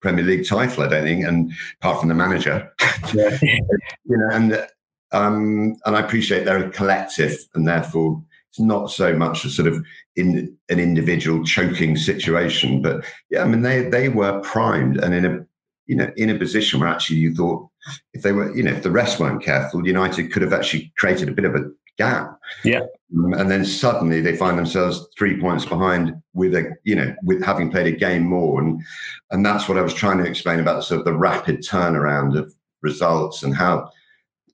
Premier 0.00 0.24
League 0.24 0.46
title, 0.46 0.82
I 0.82 0.88
don't 0.88 1.04
think, 1.04 1.24
and 1.24 1.52
apart 1.80 2.00
from 2.00 2.08
the 2.08 2.14
manager, 2.14 2.72
yeah. 3.14 3.38
you 3.42 4.16
know, 4.16 4.28
and 4.32 4.66
um, 5.12 5.76
and 5.84 5.96
I 5.96 6.00
appreciate 6.00 6.44
they're 6.44 6.66
a 6.66 6.70
collective, 6.70 7.38
and 7.54 7.68
therefore 7.68 8.22
it's 8.50 8.58
not 8.58 8.90
so 8.90 9.14
much 9.14 9.44
a 9.44 9.50
sort 9.50 9.68
of 9.68 9.84
in 10.16 10.56
an 10.68 10.80
individual 10.80 11.44
choking 11.44 11.96
situation. 11.96 12.82
But 12.82 13.04
yeah, 13.30 13.42
I 13.42 13.46
mean 13.46 13.62
they 13.62 13.88
they 13.88 14.08
were 14.08 14.40
primed 14.40 14.98
and 14.98 15.14
in 15.14 15.24
a 15.24 15.46
you 15.86 15.96
know 15.96 16.10
in 16.16 16.30
a 16.30 16.38
position 16.38 16.80
where 16.80 16.88
actually 16.88 17.16
you 17.16 17.34
thought 17.34 17.68
if 18.12 18.22
they 18.22 18.32
were 18.32 18.54
you 18.56 18.62
know 18.62 18.72
if 18.72 18.82
the 18.82 18.90
rest 18.90 19.20
weren't 19.20 19.42
careful, 19.42 19.86
United 19.86 20.32
could 20.32 20.42
have 20.42 20.52
actually 20.52 20.92
created 20.96 21.28
a 21.28 21.32
bit 21.32 21.44
of 21.44 21.54
a 21.54 21.70
gap. 21.98 22.38
Yeah. 22.64 22.80
Um, 23.16 23.32
and 23.34 23.50
then 23.50 23.64
suddenly 23.64 24.20
they 24.20 24.36
find 24.36 24.58
themselves 24.58 25.06
three 25.16 25.40
points 25.40 25.64
behind 25.64 26.14
with 26.34 26.54
a, 26.54 26.74
you 26.84 26.94
know, 26.94 27.14
with 27.22 27.42
having 27.42 27.70
played 27.70 27.86
a 27.86 27.96
game 27.96 28.24
more. 28.24 28.60
And 28.60 28.82
and 29.30 29.44
that's 29.44 29.68
what 29.68 29.78
I 29.78 29.82
was 29.82 29.94
trying 29.94 30.18
to 30.18 30.24
explain 30.24 30.60
about 30.60 30.84
sort 30.84 31.00
of 31.00 31.04
the 31.04 31.14
rapid 31.14 31.60
turnaround 31.60 32.38
of 32.38 32.54
results 32.82 33.42
and 33.42 33.54
how 33.54 33.90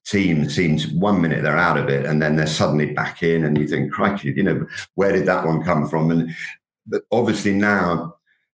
team 0.05 0.49
seems 0.49 0.87
one 0.87 1.21
minute 1.21 1.43
they're 1.43 1.57
out 1.57 1.77
of 1.77 1.87
it 1.87 2.05
and 2.05 2.21
then 2.21 2.35
they're 2.35 2.45
suddenly 2.45 2.87
back 2.87 3.23
in 3.23 3.45
and 3.45 3.57
you 3.57 3.65
think 3.65 3.89
crikey 3.89 4.33
you 4.35 4.43
know 4.43 4.67
where 4.95 5.13
did 5.13 5.25
that 5.25 5.45
one 5.45 5.63
come 5.63 5.87
from 5.87 6.11
and 6.11 6.29
but 6.85 7.03
obviously 7.09 7.53
now 7.53 8.13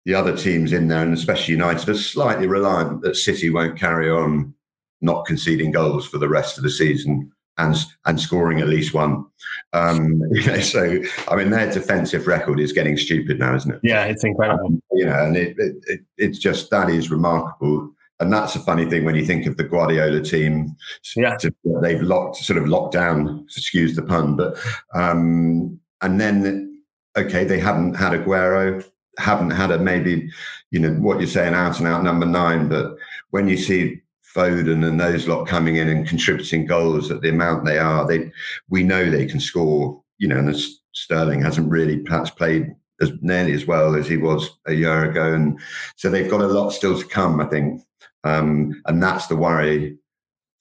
the 0.05 0.15
other 0.15 0.37
teams 0.37 0.73
in 0.73 0.89
there 0.89 1.03
and 1.03 1.15
especially 1.15 1.53
united 1.53 1.89
are 1.89 1.95
slightly 1.95 2.47
reliant 2.47 3.03
that 3.03 3.17
city 3.17 3.51
won't 3.51 3.79
carry 3.79 4.11
on 4.11 4.55
not 5.01 5.27
conceding 5.27 5.71
goals 5.71 6.07
for 6.07 6.19
the 6.19 6.29
rest 6.29 6.57
of 6.57 6.65
the 6.65 6.71
season 6.71 7.31
and 7.59 7.77
and 8.07 8.21
scoring 8.21 8.61
at 8.61 8.69
least 8.69 8.95
one 8.95 9.25
um 9.73 10.21
you 10.33 10.47
know, 10.47 10.59
so 10.61 10.99
i 11.29 11.37
mean 11.37 11.51
their 11.51 11.71
defensive 11.73 12.27
record 12.27 12.59
is 12.59 12.73
getting 12.73 12.97
stupid 12.97 13.39
now 13.39 13.55
isn't 13.55 13.75
it 13.75 13.81
yeah 13.83 14.05
it's 14.05 14.25
incredible 14.25 14.67
um, 14.67 14.83
you 14.93 15.05
know 15.05 15.25
and 15.25 15.37
it, 15.37 15.57
it, 15.59 15.77
it, 15.87 16.01
it's 16.17 16.39
just 16.39 16.71
that 16.71 16.91
is 16.91 17.11
remarkable 17.11 17.91
and 18.21 18.33
that's 18.33 18.55
a 18.55 18.61
funny 18.61 18.85
thing 18.87 19.05
when 19.05 19.17
you 19.17 19.27
think 19.27 19.45
of 19.47 19.57
the 19.57 19.65
Guardiola 19.65 20.23
team. 20.23 20.77
Yeah, 21.17 21.37
to, 21.39 21.53
they've 21.83 22.01
locked, 22.01 22.37
sort 22.37 22.59
of 22.59 22.69
locked 22.69 22.93
down. 22.93 23.45
Excuse 23.57 23.97
the 23.97 24.03
pun, 24.03 24.37
but 24.37 24.57
um, 24.95 25.81
and 26.01 26.21
then 26.21 26.83
okay, 27.17 27.45
they 27.45 27.59
haven't 27.59 27.95
had 27.95 28.13
Aguero, 28.13 28.85
haven't 29.19 29.51
had 29.51 29.71
a 29.71 29.79
maybe, 29.79 30.31
you 30.71 30.81
know, 30.81 30.93
what 30.95 31.19
you're 31.19 31.27
saying, 31.27 31.55
out 31.55 31.79
and 31.79 31.89
out 31.89 32.03
number 32.03 32.27
nine. 32.27 32.69
But 32.69 32.97
when 33.31 33.49
you 33.49 33.57
see 33.57 34.01
Foden 34.35 34.87
and 34.87 35.01
those 35.01 35.29
lot 35.29 35.47
coming 35.47 35.77
in 35.77 35.89
and 35.89 36.09
contributing 36.09 36.67
goals 36.67 37.11
at 37.11 37.21
the 37.21 37.29
amount 37.29 37.65
they 37.65 37.79
are, 37.79 38.07
they 38.07 38.31
we 38.69 38.83
know 38.83 39.09
they 39.09 39.27
can 39.27 39.41
score. 39.41 40.03
You 40.19 40.29
know, 40.29 40.39
and 40.39 40.57
Sterling 40.93 41.43
hasn't 41.43 41.71
really 41.71 41.99
perhaps 41.99 42.31
played 42.31 42.75
as 43.01 43.11
nearly 43.21 43.53
as 43.53 43.67
well 43.67 43.97
as 43.97 44.07
he 44.07 44.17
was 44.17 44.49
a 44.67 44.73
year 44.73 45.11
ago, 45.11 45.33
and 45.33 45.61
so 45.97 46.09
they've 46.09 46.31
got 46.31 46.41
a 46.41 46.47
lot 46.47 46.71
still 46.71 46.99
to 46.99 47.07
come. 47.07 47.41
I 47.41 47.47
think 47.47 47.83
um, 48.25 48.83
and 48.87 49.03
that's 49.03 49.27
the 49.27 49.37
worry 49.37 49.99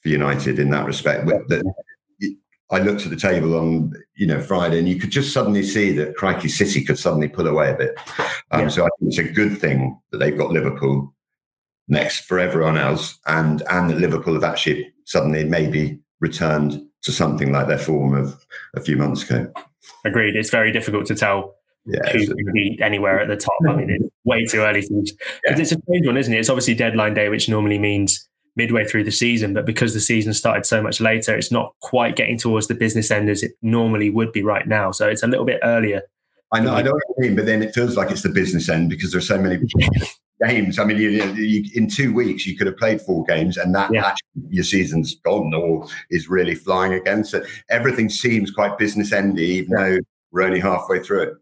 for 0.01 0.09
United 0.09 0.59
in 0.59 0.69
that 0.71 0.85
respect. 0.85 1.25
That 1.25 1.73
I 2.71 2.79
looked 2.79 3.03
at 3.03 3.09
the 3.09 3.17
table 3.17 3.55
on 3.57 3.93
you 4.15 4.25
know 4.25 4.41
Friday, 4.41 4.79
and 4.79 4.89
you 4.89 4.99
could 4.99 5.11
just 5.11 5.33
suddenly 5.33 5.63
see 5.63 5.91
that 5.93 6.15
Crikey 6.15 6.49
City 6.49 6.83
could 6.83 6.97
suddenly 6.97 7.27
pull 7.27 7.47
away 7.47 7.71
a 7.71 7.75
bit. 7.75 7.97
Um, 8.51 8.61
yeah. 8.61 8.67
So 8.69 8.85
I 8.85 8.89
think 8.99 9.09
it's 9.11 9.17
a 9.17 9.23
good 9.23 9.59
thing 9.59 9.99
that 10.11 10.17
they've 10.17 10.37
got 10.37 10.51
Liverpool 10.51 11.13
next 11.87 12.25
for 12.25 12.39
everyone 12.39 12.77
else, 12.77 13.19
and 13.27 13.61
and 13.69 13.89
that 13.89 13.97
Liverpool 13.97 14.33
have 14.33 14.43
actually 14.43 14.91
suddenly 15.05 15.43
maybe 15.43 15.99
returned 16.19 16.81
to 17.03 17.11
something 17.11 17.51
like 17.51 17.67
their 17.67 17.77
form 17.77 18.15
of 18.15 18.45
a 18.75 18.81
few 18.81 18.95
months 18.95 19.23
ago. 19.23 19.51
Agreed. 20.05 20.35
It's 20.35 20.49
very 20.49 20.71
difficult 20.71 21.05
to 21.07 21.15
tell 21.15 21.55
yeah, 21.85 21.99
who 22.11 22.25
could 22.25 22.53
be 22.53 22.79
anywhere 22.81 23.19
at 23.19 23.27
the 23.27 23.35
top. 23.35 23.53
I 23.67 23.75
mean, 23.75 23.89
it's 23.89 24.05
way 24.23 24.45
too 24.45 24.59
early 24.59 24.81
to. 24.81 25.05
Yeah. 25.45 25.59
It's 25.59 25.71
a 25.73 25.77
strange 25.77 26.07
one, 26.07 26.17
isn't 26.17 26.33
it? 26.33 26.39
It's 26.39 26.49
obviously 26.49 26.75
deadline 26.75 27.13
day, 27.13 27.29
which 27.29 27.49
normally 27.49 27.77
means 27.77 28.27
midway 28.55 28.85
through 28.85 29.03
the 29.03 29.11
season, 29.11 29.53
but 29.53 29.65
because 29.65 29.93
the 29.93 29.99
season 29.99 30.33
started 30.33 30.65
so 30.65 30.81
much 30.81 31.01
later, 31.01 31.35
it's 31.35 31.51
not 31.51 31.73
quite 31.81 32.15
getting 32.15 32.37
towards 32.37 32.67
the 32.67 32.75
business 32.75 33.11
end 33.11 33.29
as 33.29 33.43
it 33.43 33.53
normally 33.61 34.09
would 34.09 34.31
be 34.31 34.43
right 34.43 34.67
now. 34.67 34.91
So 34.91 35.07
it's 35.07 35.23
a 35.23 35.27
little 35.27 35.45
bit 35.45 35.59
earlier. 35.63 36.01
I 36.51 36.59
know, 36.59 36.75
I 36.75 36.83
know 36.83 36.91
what 36.91 37.03
you 37.17 37.27
mean, 37.27 37.35
but 37.35 37.47
then 37.47 37.63
it 37.63 37.73
feels 37.73 37.97
like 37.97 38.11
it's 38.11 38.21
the 38.21 38.29
business 38.29 38.69
end 38.69 38.89
because 38.89 39.11
there's 39.11 39.27
so 39.27 39.39
many 39.39 39.59
games. 40.45 40.77
I 40.77 40.83
mean, 40.83 40.97
you, 40.97 41.09
you, 41.09 41.69
in 41.73 41.89
two 41.89 42.13
weeks 42.13 42.45
you 42.45 42.55
could 42.55 42.67
have 42.67 42.77
played 42.77 43.01
four 43.01 43.23
games, 43.25 43.57
and 43.57 43.73
that 43.73 43.91
yeah. 43.91 44.05
actually, 44.05 44.49
your 44.49 44.63
season's 44.63 45.15
gone 45.15 45.51
or 45.55 45.87
is 46.11 46.29
really 46.29 46.53
flying 46.53 46.93
again. 46.93 47.23
So 47.23 47.43
everything 47.69 48.07
seems 48.07 48.51
quite 48.51 48.77
business 48.77 49.11
endy, 49.11 49.45
even 49.45 49.75
though 49.75 49.97
we're 50.31 50.43
only 50.43 50.59
halfway 50.59 50.99
through 50.99 51.23
it. 51.23 51.33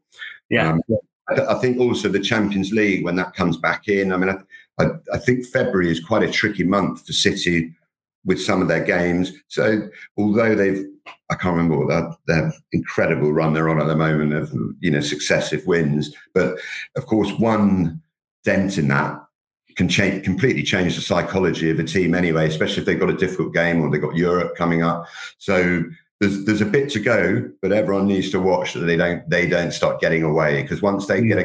Yeah. 0.50 0.74
Um, 0.74 0.82
I, 1.30 1.56
think 1.56 1.80
also 1.80 2.10
the 2.10 2.20
Champions 2.20 2.72
League 2.72 3.04
when 3.04 3.16
that 3.16 3.34
comes 3.34 3.58
back 3.58 3.88
in. 3.88 4.12
I 4.12 4.18
mean, 4.18 4.30
I, 4.30 4.38
I, 4.80 4.86
I 5.14 5.18
think 5.18 5.46
February 5.46 5.92
is 5.92 6.00
quite 6.00 6.24
a 6.24 6.32
tricky 6.32 6.64
month 6.64 7.06
for 7.06 7.14
City 7.14 7.74
with 8.26 8.42
some 8.42 8.62
of 8.62 8.68
their 8.68 8.84
games. 8.84 9.32
So 9.48 9.90
although 10.18 10.56
they've, 10.56 10.86
I 11.30 11.36
can't 11.36 11.56
remember 11.56 11.78
what 11.78 11.88
that 11.90 12.18
their 12.28 12.54
incredible 12.72 13.34
run 13.34 13.54
they're 13.54 13.70
on 13.70 13.82
at 13.82 13.88
the 13.88 13.96
moment 13.96 14.34
of 14.34 14.54
you 14.80 14.92
know 14.92 15.02
successive 15.02 15.66
wins, 15.66 16.14
but 16.34 16.60
of 16.96 17.06
course 17.06 17.32
one 17.40 18.02
dent 18.44 18.78
in 18.78 18.88
that 18.90 19.20
can 19.76 19.88
change 19.88 20.24
completely 20.24 20.64
change 20.64 20.96
the 20.96 21.02
psychology 21.02 21.70
of 21.70 21.80
a 21.80 21.84
team 21.84 22.14
anyway, 22.14 22.48
especially 22.48 22.82
if 22.82 22.86
they've 22.86 23.00
got 23.00 23.10
a 23.10 23.18
difficult 23.18 23.54
game 23.54 23.82
or 23.82 23.90
they've 23.90 24.02
got 24.02 24.16
Europe 24.16 24.56
coming 24.56 24.84
up. 24.84 25.08
So 25.38 25.84
there's 26.20 26.46
there's 26.46 26.62
a 26.62 26.66
bit 26.66 26.90
to 26.92 27.00
go, 27.00 27.50
but 27.62 27.72
everyone 27.72 28.08
needs 28.08 28.30
to 28.32 28.40
watch 28.40 28.74
that 28.74 28.82
they 28.82 28.98
don't 28.98 29.28
they 29.30 29.48
don't 29.48 29.72
start 29.72 30.02
getting 30.02 30.24
away 30.24 30.62
because 30.62 30.82
once 30.82 31.08
they 31.08 31.22
mm. 31.22 31.30
get 31.30 31.40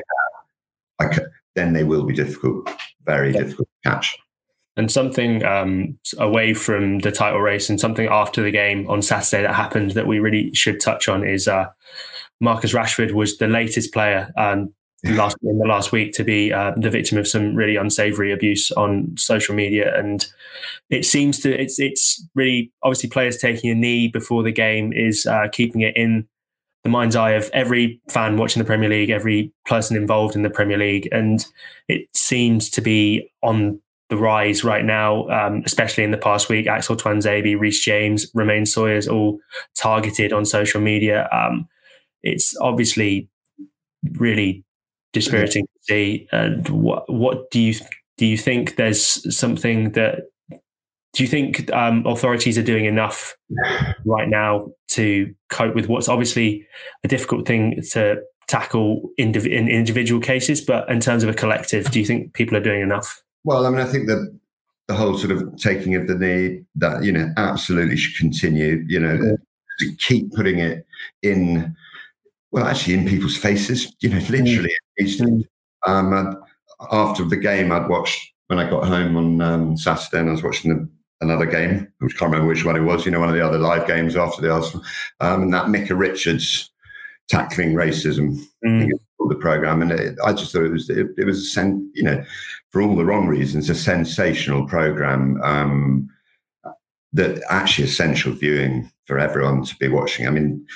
a 1.00 1.08
gap, 1.08 1.22
then 1.54 1.72
they 1.72 1.84
will 1.84 2.04
be 2.04 2.14
difficult, 2.14 2.68
very 3.06 3.32
yeah. 3.32 3.40
difficult 3.42 3.68
to 3.68 3.90
catch. 3.90 4.16
And 4.78 4.92
something 4.92 5.42
um, 5.42 5.98
away 6.18 6.52
from 6.52 6.98
the 6.98 7.10
title 7.10 7.40
race 7.40 7.70
and 7.70 7.80
something 7.80 8.08
after 8.08 8.42
the 8.42 8.50
game 8.50 8.86
on 8.90 9.00
Saturday 9.00 9.42
that 9.42 9.54
happened 9.54 9.92
that 9.92 10.06
we 10.06 10.18
really 10.18 10.52
should 10.52 10.80
touch 10.80 11.08
on 11.08 11.24
is 11.24 11.48
uh, 11.48 11.70
Marcus 12.40 12.74
Rashford 12.74 13.12
was 13.12 13.38
the 13.38 13.46
latest 13.46 13.94
player 13.94 14.30
um, 14.36 14.74
last 15.04 15.36
in 15.42 15.58
the 15.58 15.66
last 15.66 15.92
week 15.92 16.12
to 16.14 16.24
be 16.24 16.52
uh, 16.52 16.72
the 16.76 16.90
victim 16.90 17.18
of 17.18 17.28
some 17.28 17.54
really 17.54 17.76
unsavory 17.76 18.32
abuse 18.32 18.70
on 18.72 19.16
social 19.16 19.54
media, 19.54 19.96
and 19.98 20.26
it 20.90 21.04
seems 21.04 21.38
to 21.40 21.60
it's 21.60 21.78
it's 21.78 22.26
really 22.34 22.72
obviously 22.82 23.08
players 23.08 23.36
taking 23.38 23.70
a 23.70 23.74
knee 23.74 24.08
before 24.08 24.42
the 24.42 24.52
game 24.52 24.92
is 24.92 25.26
uh, 25.26 25.46
keeping 25.52 25.80
it 25.80 25.96
in 25.96 26.26
the 26.87 26.90
mind's 26.92 27.16
eye 27.16 27.33
of 27.33 27.51
every 27.53 28.01
fan 28.09 28.37
watching 28.37 28.62
the 28.62 28.64
Premier 28.64 28.88
League, 28.88 29.11
every 29.11 29.53
person 29.64 29.96
involved 29.96 30.37
in 30.37 30.42
the 30.42 30.51
Premier 30.51 30.79
League, 30.79 31.09
and 31.11 31.44
it 31.88 32.07
seems 32.14 32.70
to 32.70 32.81
be 32.81 33.29
on 33.42 33.81
the 34.09 34.16
rise 34.16 34.62
right 34.62 34.85
now, 34.85 35.27
um, 35.31 35.64
especially 35.66 36.05
in 36.05 36.12
the 36.12 36.16
past 36.16 36.49
week. 36.49 36.68
Axel 36.68 36.94
Tuanzebe, 36.94 37.59
Reece 37.59 37.85
James, 37.85 38.31
Romain 38.35 38.64
Sawyers 38.64 39.09
all 39.09 39.40
targeted 39.77 40.33
on 40.33 40.44
social 40.44 40.81
media. 40.81 41.29
Um, 41.33 41.66
it's 42.22 42.57
obviously 42.59 43.29
really 44.12 44.64
dispiriting 45.12 45.64
to 45.64 45.83
see. 45.83 46.29
And 46.31 46.68
what 46.68 47.12
what 47.12 47.51
do 47.51 47.59
you 47.59 47.75
do? 48.16 48.27
You 48.27 48.38
think 48.38 48.77
there's 48.77 49.37
something 49.37 49.90
that 49.92 50.29
do 51.16 51.22
you 51.22 51.29
think 51.29 51.72
um, 51.72 52.07
authorities 52.07 52.59
are 52.59 52.62
doing 52.62 52.85
enough 52.85 53.35
right 54.05 54.29
now 54.29 54.70
to 54.88 55.35
cope 55.48 55.74
with 55.74 55.88
what's 55.88 56.09
obviously 56.09 56.66
a 57.05 57.09
difficult 57.09 57.46
thing 57.46 57.83
to 57.92 58.20
tackle 58.48 59.11
in 59.16 59.35
individual 59.35 60.20
cases, 60.20 60.61
but 60.61 60.87
in 60.90 61.00
terms 61.00 61.22
of 61.22 61.31
a 61.31 61.35
collective, 61.35 61.90
do 61.90 61.98
you 61.98 62.05
think 62.05 62.35
people 62.35 62.55
are 62.55 62.61
doing 62.61 62.83
enough? 62.83 63.22
Well, 63.44 63.64
I 63.64 63.70
mean, 63.70 63.81
I 63.81 63.87
think 63.87 64.09
that 64.09 64.38
the 64.88 64.94
whole 64.94 65.16
sort 65.16 65.33
of 65.33 65.57
taking 65.57 65.94
of 65.94 66.07
the 66.07 66.16
knee 66.16 66.61
that 66.74 67.02
you 67.02 67.12
know 67.12 67.33
absolutely 67.38 67.96
should 67.96 68.16
continue. 68.20 68.85
You 68.87 69.00
know, 69.00 69.14
yeah. 69.14 69.37
to 69.81 69.96
keep 69.96 70.33
putting 70.35 70.59
it 70.59 70.87
in. 71.22 71.74
Well, 72.50 72.66
actually, 72.66 72.94
in 72.94 73.09
people's 73.09 73.38
faces. 73.38 73.90
You 74.00 74.11
know, 74.11 74.18
literally. 74.29 74.74
Mm. 75.00 75.44
Um, 75.87 76.42
after 76.90 77.24
the 77.24 77.37
game, 77.37 77.72
I'd 77.72 77.88
watched 77.88 78.33
when 78.48 78.59
I 78.59 78.68
got 78.68 78.87
home 78.87 79.16
on 79.16 79.40
um, 79.40 79.76
Saturday, 79.79 80.20
and 80.20 80.29
I 80.29 80.33
was 80.33 80.42
watching 80.42 80.70
the, 80.74 80.88
another 81.20 81.46
game. 81.46 81.92
Which 81.98 82.14
I 82.16 82.18
can't 82.18 82.33
remember 82.33 82.48
which 82.48 82.64
one 82.64 82.76
it 82.76 82.81
was. 82.81 83.05
You 83.05 83.12
know, 83.12 83.20
one 83.20 83.29
of 83.29 83.35
the 83.35 83.46
other 83.46 83.59
live 83.59 83.87
games 83.87 84.16
after 84.16 84.42
the 84.42 84.52
Arsenal, 84.52 84.85
um, 85.20 85.42
and 85.42 85.55
that 85.55 85.68
Micah 85.68 85.96
Richards 85.96 86.70
tackling 87.29 87.74
racism. 87.74 88.38
Mm 88.64 88.90
the 89.29 89.35
program, 89.37 89.83
and 89.83 89.92
it, 89.92 90.18
I 90.24 90.33
just 90.33 90.52
thought 90.52 90.64
it 90.64 90.72
was 90.72 90.90
it, 90.90 91.09
it 91.16 91.24
was 91.24 91.52
sen- 91.52 91.90
you 91.94 92.02
know 92.02 92.24
for 92.70 92.83
all 92.83 92.96
the 92.96 93.05
wrong 93.05 93.26
reasons 93.26 93.70
a 93.70 93.74
sensational 93.74 94.66
program 94.66 95.40
um, 95.42 96.09
that 97.12 97.42
actually 97.48 97.85
essential 97.87 98.33
viewing 98.33 98.90
for 99.07 99.18
everyone 99.18 99.64
to 99.64 99.76
be 99.76 99.88
watching. 99.88 100.26
I 100.26 100.31
mean, 100.31 100.66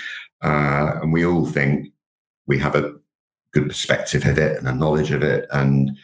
uh, 0.42 0.98
and 1.02 1.12
we 1.12 1.24
all 1.24 1.46
think 1.46 1.92
we 2.46 2.58
have 2.58 2.74
a 2.74 2.94
good 3.52 3.68
perspective 3.68 4.24
of 4.26 4.38
it 4.38 4.58
and 4.58 4.68
a 4.68 4.74
knowledge 4.74 5.10
of 5.10 5.22
it, 5.22 5.46
and 5.52 5.96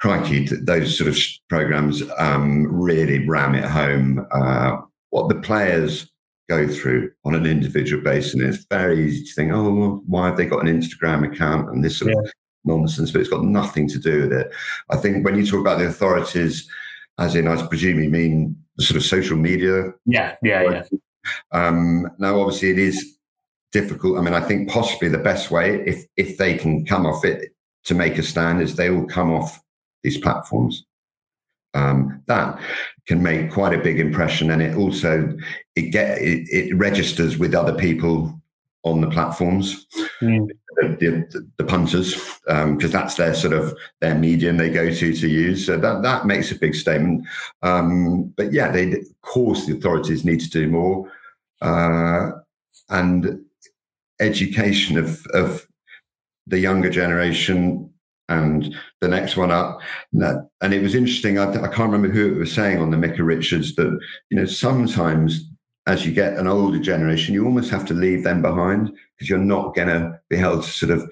crikey, 0.00 0.46
those 0.62 0.96
sort 0.96 1.08
of 1.08 1.18
programs 1.48 2.02
um, 2.18 2.66
really 2.66 3.26
ram 3.26 3.54
it 3.54 3.64
home. 3.64 4.26
Uh, 4.32 4.78
what 5.10 5.28
the 5.28 5.40
players 5.40 6.10
go 6.50 6.66
through 6.66 7.10
on 7.24 7.34
an 7.34 7.46
individual 7.46 8.02
basis. 8.02 8.34
And 8.34 8.42
it's 8.42 8.66
very 8.68 9.06
easy 9.06 9.24
to 9.24 9.32
think, 9.34 9.52
oh, 9.52 9.72
well, 9.72 10.02
why 10.06 10.26
have 10.26 10.36
they 10.36 10.46
got 10.46 10.66
an 10.66 10.80
Instagram 10.80 11.32
account 11.32 11.70
and 11.70 11.82
this 11.82 11.98
sort 11.98 12.10
yeah. 12.10 12.18
of 12.18 12.32
nonsense? 12.64 13.12
But 13.12 13.20
it's 13.20 13.30
got 13.30 13.44
nothing 13.44 13.88
to 13.88 13.98
do 13.98 14.22
with 14.22 14.32
it. 14.32 14.52
I 14.90 14.96
think 14.96 15.24
when 15.24 15.36
you 15.36 15.46
talk 15.46 15.60
about 15.60 15.78
the 15.78 15.86
authorities, 15.86 16.68
as 17.18 17.36
in, 17.36 17.46
I 17.46 17.64
presume 17.66 18.02
you 18.02 18.10
mean 18.10 18.56
the 18.76 18.84
sort 18.84 18.96
of 18.96 19.04
social 19.04 19.36
media. 19.36 19.92
Yeah, 20.06 20.34
yeah, 20.42 20.62
yeah. 20.62 20.82
Um, 21.52 22.10
now, 22.18 22.40
obviously, 22.40 22.70
it 22.70 22.78
is 22.78 23.16
difficult. 23.70 24.18
I 24.18 24.22
mean, 24.22 24.34
I 24.34 24.40
think 24.40 24.68
possibly 24.68 25.08
the 25.08 25.18
best 25.18 25.50
way, 25.50 25.84
if 25.86 26.04
if 26.16 26.36
they 26.36 26.56
can 26.56 26.84
come 26.84 27.06
off 27.06 27.24
it 27.24 27.52
to 27.84 27.94
make 27.94 28.18
a 28.18 28.22
stand, 28.22 28.60
is 28.60 28.74
they 28.74 28.90
will 28.90 29.06
come 29.06 29.30
off 29.32 29.60
these 30.02 30.18
platforms. 30.18 30.84
Um, 31.72 32.22
that 32.26 32.60
can 33.06 33.22
make 33.22 33.52
quite 33.52 33.72
a 33.72 33.82
big 33.82 34.00
impression 34.00 34.50
and 34.50 34.60
it 34.60 34.76
also 34.76 35.32
it 35.76 35.92
get 35.92 36.18
it, 36.18 36.48
it 36.50 36.76
registers 36.76 37.38
with 37.38 37.54
other 37.54 37.74
people 37.74 38.40
on 38.82 39.00
the 39.00 39.08
platforms. 39.08 39.86
Mm. 40.20 40.48
the, 40.76 40.88
the, 41.30 41.48
the, 41.58 41.64
punters 41.64 42.14
because 42.46 42.84
um, 42.84 42.90
that's 42.90 43.14
their 43.14 43.34
sort 43.34 43.52
of 43.52 43.76
their 44.00 44.14
medium 44.14 44.56
they 44.56 44.70
go 44.70 44.92
to 44.92 45.14
to 45.14 45.28
use. 45.28 45.66
So 45.66 45.76
that 45.76 46.02
that 46.02 46.26
makes 46.26 46.50
a 46.50 46.56
big 46.56 46.74
statement. 46.74 47.26
Um, 47.62 48.34
but 48.36 48.52
yeah 48.52 48.70
they 48.70 48.92
of 48.92 49.20
course 49.22 49.66
the 49.66 49.76
authorities 49.76 50.24
need 50.24 50.40
to 50.40 50.50
do 50.50 50.68
more. 50.68 51.10
Uh, 51.62 52.32
and 52.88 53.44
education 54.18 54.98
of 54.98 55.24
of 55.34 55.66
the 56.46 56.58
younger 56.58 56.90
generation 56.90 57.89
and 58.30 58.74
the 59.00 59.08
next 59.08 59.36
one 59.36 59.50
up. 59.50 59.80
And 60.12 60.72
it 60.72 60.82
was 60.82 60.94
interesting. 60.94 61.38
I, 61.38 61.50
I, 61.50 61.68
can't 61.68 61.92
remember 61.92 62.08
who 62.08 62.34
it 62.34 62.38
was 62.38 62.52
saying 62.52 62.78
on 62.78 62.90
the 62.90 62.96
Micah 62.96 63.24
Richards 63.24 63.74
that, 63.74 63.98
you 64.30 64.36
know, 64.36 64.46
sometimes 64.46 65.44
as 65.86 66.06
you 66.06 66.12
get 66.12 66.38
an 66.38 66.46
older 66.46 66.78
generation, 66.78 67.34
you 67.34 67.44
almost 67.44 67.70
have 67.70 67.84
to 67.86 67.94
leave 67.94 68.22
them 68.22 68.40
behind 68.40 68.92
because 69.16 69.28
you're 69.28 69.38
not 69.38 69.74
going 69.74 69.88
to 69.88 70.18
be 70.28 70.36
able 70.36 70.62
to 70.62 70.68
sort 70.68 70.92
of 70.92 71.10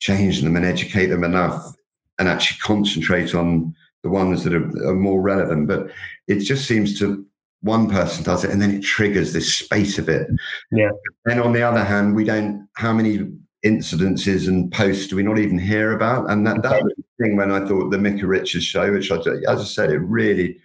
change 0.00 0.42
them 0.42 0.56
and 0.56 0.64
educate 0.64 1.06
them 1.06 1.24
enough 1.24 1.74
and 2.18 2.28
actually 2.28 2.58
concentrate 2.60 3.34
on 3.34 3.74
the 4.02 4.10
ones 4.10 4.42
that 4.42 4.52
are, 4.52 4.88
are 4.88 4.96
more 4.96 5.20
relevant. 5.20 5.68
But 5.68 5.90
it 6.26 6.40
just 6.40 6.66
seems 6.66 6.98
to 6.98 7.24
one 7.60 7.88
person 7.88 8.24
does 8.24 8.44
it 8.44 8.50
and 8.50 8.60
then 8.60 8.74
it 8.74 8.82
triggers 8.82 9.32
this 9.32 9.54
space 9.54 9.98
of 9.98 10.08
it. 10.08 10.28
Yeah. 10.72 10.90
And 11.26 11.40
on 11.40 11.52
the 11.52 11.62
other 11.62 11.84
hand, 11.84 12.16
we 12.16 12.24
don't, 12.24 12.68
how 12.74 12.92
many 12.92 13.28
incidences 13.64 14.48
and 14.48 14.70
posts 14.72 15.08
do 15.08 15.16
we 15.16 15.22
not 15.22 15.38
even 15.38 15.58
hear 15.58 15.92
about? 15.92 16.30
And 16.30 16.46
that, 16.46 16.62
that 16.62 16.82
was 16.82 16.92
the 16.96 17.24
thing 17.24 17.36
when 17.36 17.50
I 17.50 17.66
thought 17.66 17.90
the 17.90 17.98
Micah 17.98 18.26
Richards 18.26 18.64
show, 18.64 18.92
which 18.92 19.10
I, 19.10 19.16
as 19.16 19.60
I 19.60 19.64
said, 19.64 19.90
it 19.90 19.98
really, 19.98 20.58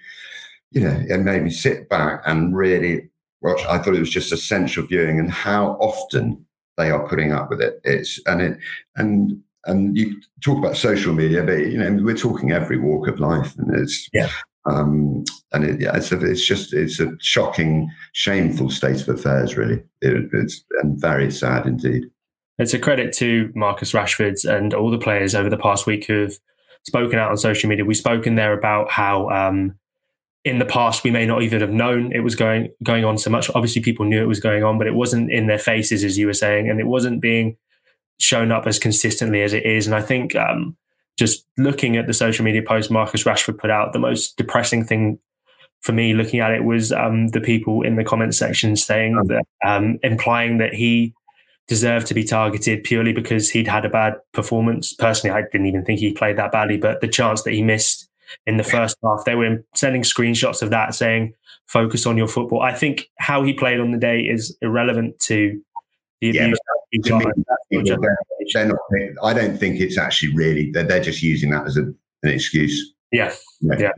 you 0.72 0.82
know, 0.82 1.04
it 1.08 1.20
made 1.20 1.44
me 1.44 1.50
sit 1.50 1.90
back 1.90 2.22
and 2.26 2.56
really 2.56 3.10
watch. 3.42 3.62
I 3.66 3.78
thought 3.78 3.96
it 3.96 4.00
was 4.00 4.10
just 4.10 4.32
essential 4.32 4.86
viewing 4.86 5.20
and 5.20 5.32
how 5.32 5.78
often 5.80 6.46
they 6.78 6.92
are 6.92 7.08
putting 7.08 7.32
up 7.32 7.50
with 7.50 7.62
it. 7.62 7.80
It's, 7.84 8.20
and 8.26 8.42
it, 8.42 8.58
and, 8.96 9.42
and 9.66 9.98
you 9.98 10.22
talk 10.44 10.58
about 10.58 10.78
social 10.78 11.14
media, 11.14 11.44
but 11.44 11.60
you 11.60 11.78
know 11.78 12.04
we're 12.04 12.18
talking 12.18 12.52
every 12.52 12.78
walk 12.78 13.08
of 13.08 13.20
life, 13.20 13.58
and 13.58 13.74
it's 13.76 14.10
yeah. 14.12 14.30
Um, 14.66 15.26
and 15.52 15.66
it, 15.66 15.82
yeah, 15.82 15.96
it's, 15.96 16.12
a, 16.12 16.20
it's 16.20 16.46
just 16.46 16.74
it's 16.74 17.00
a 17.00 17.12
shocking, 17.20 17.90
shameful 18.14 18.70
state 18.70 19.02
of 19.02 19.10
affairs, 19.10 19.58
really. 19.58 19.84
It, 20.02 20.30
it's 20.34 20.64
and 20.82 21.00
very 21.00 21.32
sad 21.32 21.66
indeed. 21.66 22.10
It's 22.60 22.74
a 22.74 22.80
credit 22.80 23.14
to 23.18 23.52
Marcus 23.56 23.94
Rashford 23.94 24.46
and 24.46 24.74
all 24.74 24.92
the 24.92 24.98
players 24.98 25.34
over 25.34 25.50
the 25.50 25.58
past 25.58 25.88
week 25.88 26.06
who've 26.06 26.38
spoken 26.84 27.18
out 27.18 27.32
on 27.32 27.38
social 27.38 27.70
media. 27.70 27.86
We've 27.86 27.98
spoken 27.98 28.36
there 28.36 28.54
about 28.54 28.92
how 28.92 29.30
um, 29.30 29.76
in 30.44 30.60
the 30.60 30.66
past 30.66 31.04
we 31.04 31.12
may 31.12 31.26
not 31.26 31.42
even 31.42 31.62
have 31.62 31.72
known 31.72 32.12
it 32.12 32.20
was 32.20 32.36
going 32.36 32.70
going 32.84 33.06
on 33.06 33.18
so 33.18 33.30
much. 33.30 33.50
Obviously, 33.56 33.82
people 33.82 34.06
knew 34.06 34.22
it 34.22 34.28
was 34.28 34.40
going 34.40 34.64
on, 34.64 34.78
but 34.78 34.88
it 34.88 34.94
wasn't 34.94 35.32
in 35.32 35.48
their 35.48 35.60
faces, 35.60 36.04
as 36.04 36.18
you 36.18 36.28
were 36.28 36.34
saying, 36.34 36.70
and 36.70 36.80
it 36.80 36.88
wasn't 36.88 37.22
being 37.22 37.58
shown 38.20 38.52
up 38.52 38.68
as 38.68 38.78
consistently 38.80 39.42
as 39.42 39.54
it 39.54 39.66
is. 39.66 39.88
And 39.88 39.96
I 39.96 40.02
think 40.02 40.36
um, 40.36 40.78
just 41.18 41.46
looking 41.58 41.98
at 41.98 42.08
the 42.08 42.14
social 42.14 42.46
media 42.46 42.62
post 42.62 42.92
Marcus 42.92 43.24
Rashford 43.24 43.58
put 43.58 43.72
out, 43.72 43.94
the 43.94 44.00
most 44.00 44.38
depressing 44.38 44.84
thing 44.84 45.20
for 45.82 45.92
me 45.92 46.14
looking 46.14 46.40
at 46.40 46.52
it 46.52 46.64
was 46.64 46.92
um, 46.94 47.28
the 47.30 47.42
people 47.42 47.82
in 47.82 47.96
the 47.96 48.06
comment 48.06 48.34
section 48.34 48.76
saying 48.76 49.16
that, 49.28 49.44
um, 49.66 50.00
implying 50.02 50.58
that 50.58 50.74
he 50.74 51.14
deserved 51.68 52.08
to 52.08 52.14
be 52.14 52.24
targeted 52.24 52.84
purely 52.84 53.14
because 53.14 53.50
he'd 53.50 53.68
had 53.68 53.86
a 53.86 53.90
bad 53.90 54.16
performance. 54.34 54.94
Personally, 54.94 55.36
I 55.36 55.44
didn't 55.52 55.68
even 55.68 55.86
think 55.86 56.00
he 56.00 56.12
played 56.12 56.38
that 56.38 56.52
badly, 56.52 56.78
but 56.78 57.02
the 57.02 57.08
chance 57.08 57.44
that 57.44 57.54
he 57.54 57.62
missed 57.62 58.10
in 58.46 58.58
the 58.58 58.64
first 58.64 58.98
half, 59.04 59.24
they 59.26 59.36
were 59.36 59.64
sending 59.76 60.02
screenshots 60.02 60.62
of 60.62 60.70
that 60.72 60.96
saying, 60.96 61.34
focus 61.68 62.06
on 62.06 62.18
your 62.18 62.28
football. 62.28 62.62
I 62.62 62.74
think 62.74 63.10
how 63.18 63.44
he 63.44 63.54
played 63.54 63.80
on 63.80 63.92
the 63.92 63.98
day 63.98 64.22
is 64.22 64.58
irrelevant 64.62 65.20
to 65.20 65.62
the 66.20 66.30
abuse. 66.30 66.60
Yeah, 66.92 67.18
me, 67.18 67.32
they're 68.54 68.68
not, 68.68 68.78
I 69.24 69.34
don't 69.34 69.58
think 69.58 69.80
it's 69.80 69.98
actually 69.98 70.36
really, 70.36 70.72
they're, 70.72 70.84
they're 70.84 71.02
just 71.02 71.24
using 71.24 71.50
that 71.52 71.66
as 71.66 71.78
a, 71.78 71.82
an 71.82 71.96
excuse. 72.24 72.94
Yeah. 73.12 73.34
Yeah. 73.62 73.78
yeah 73.80 73.92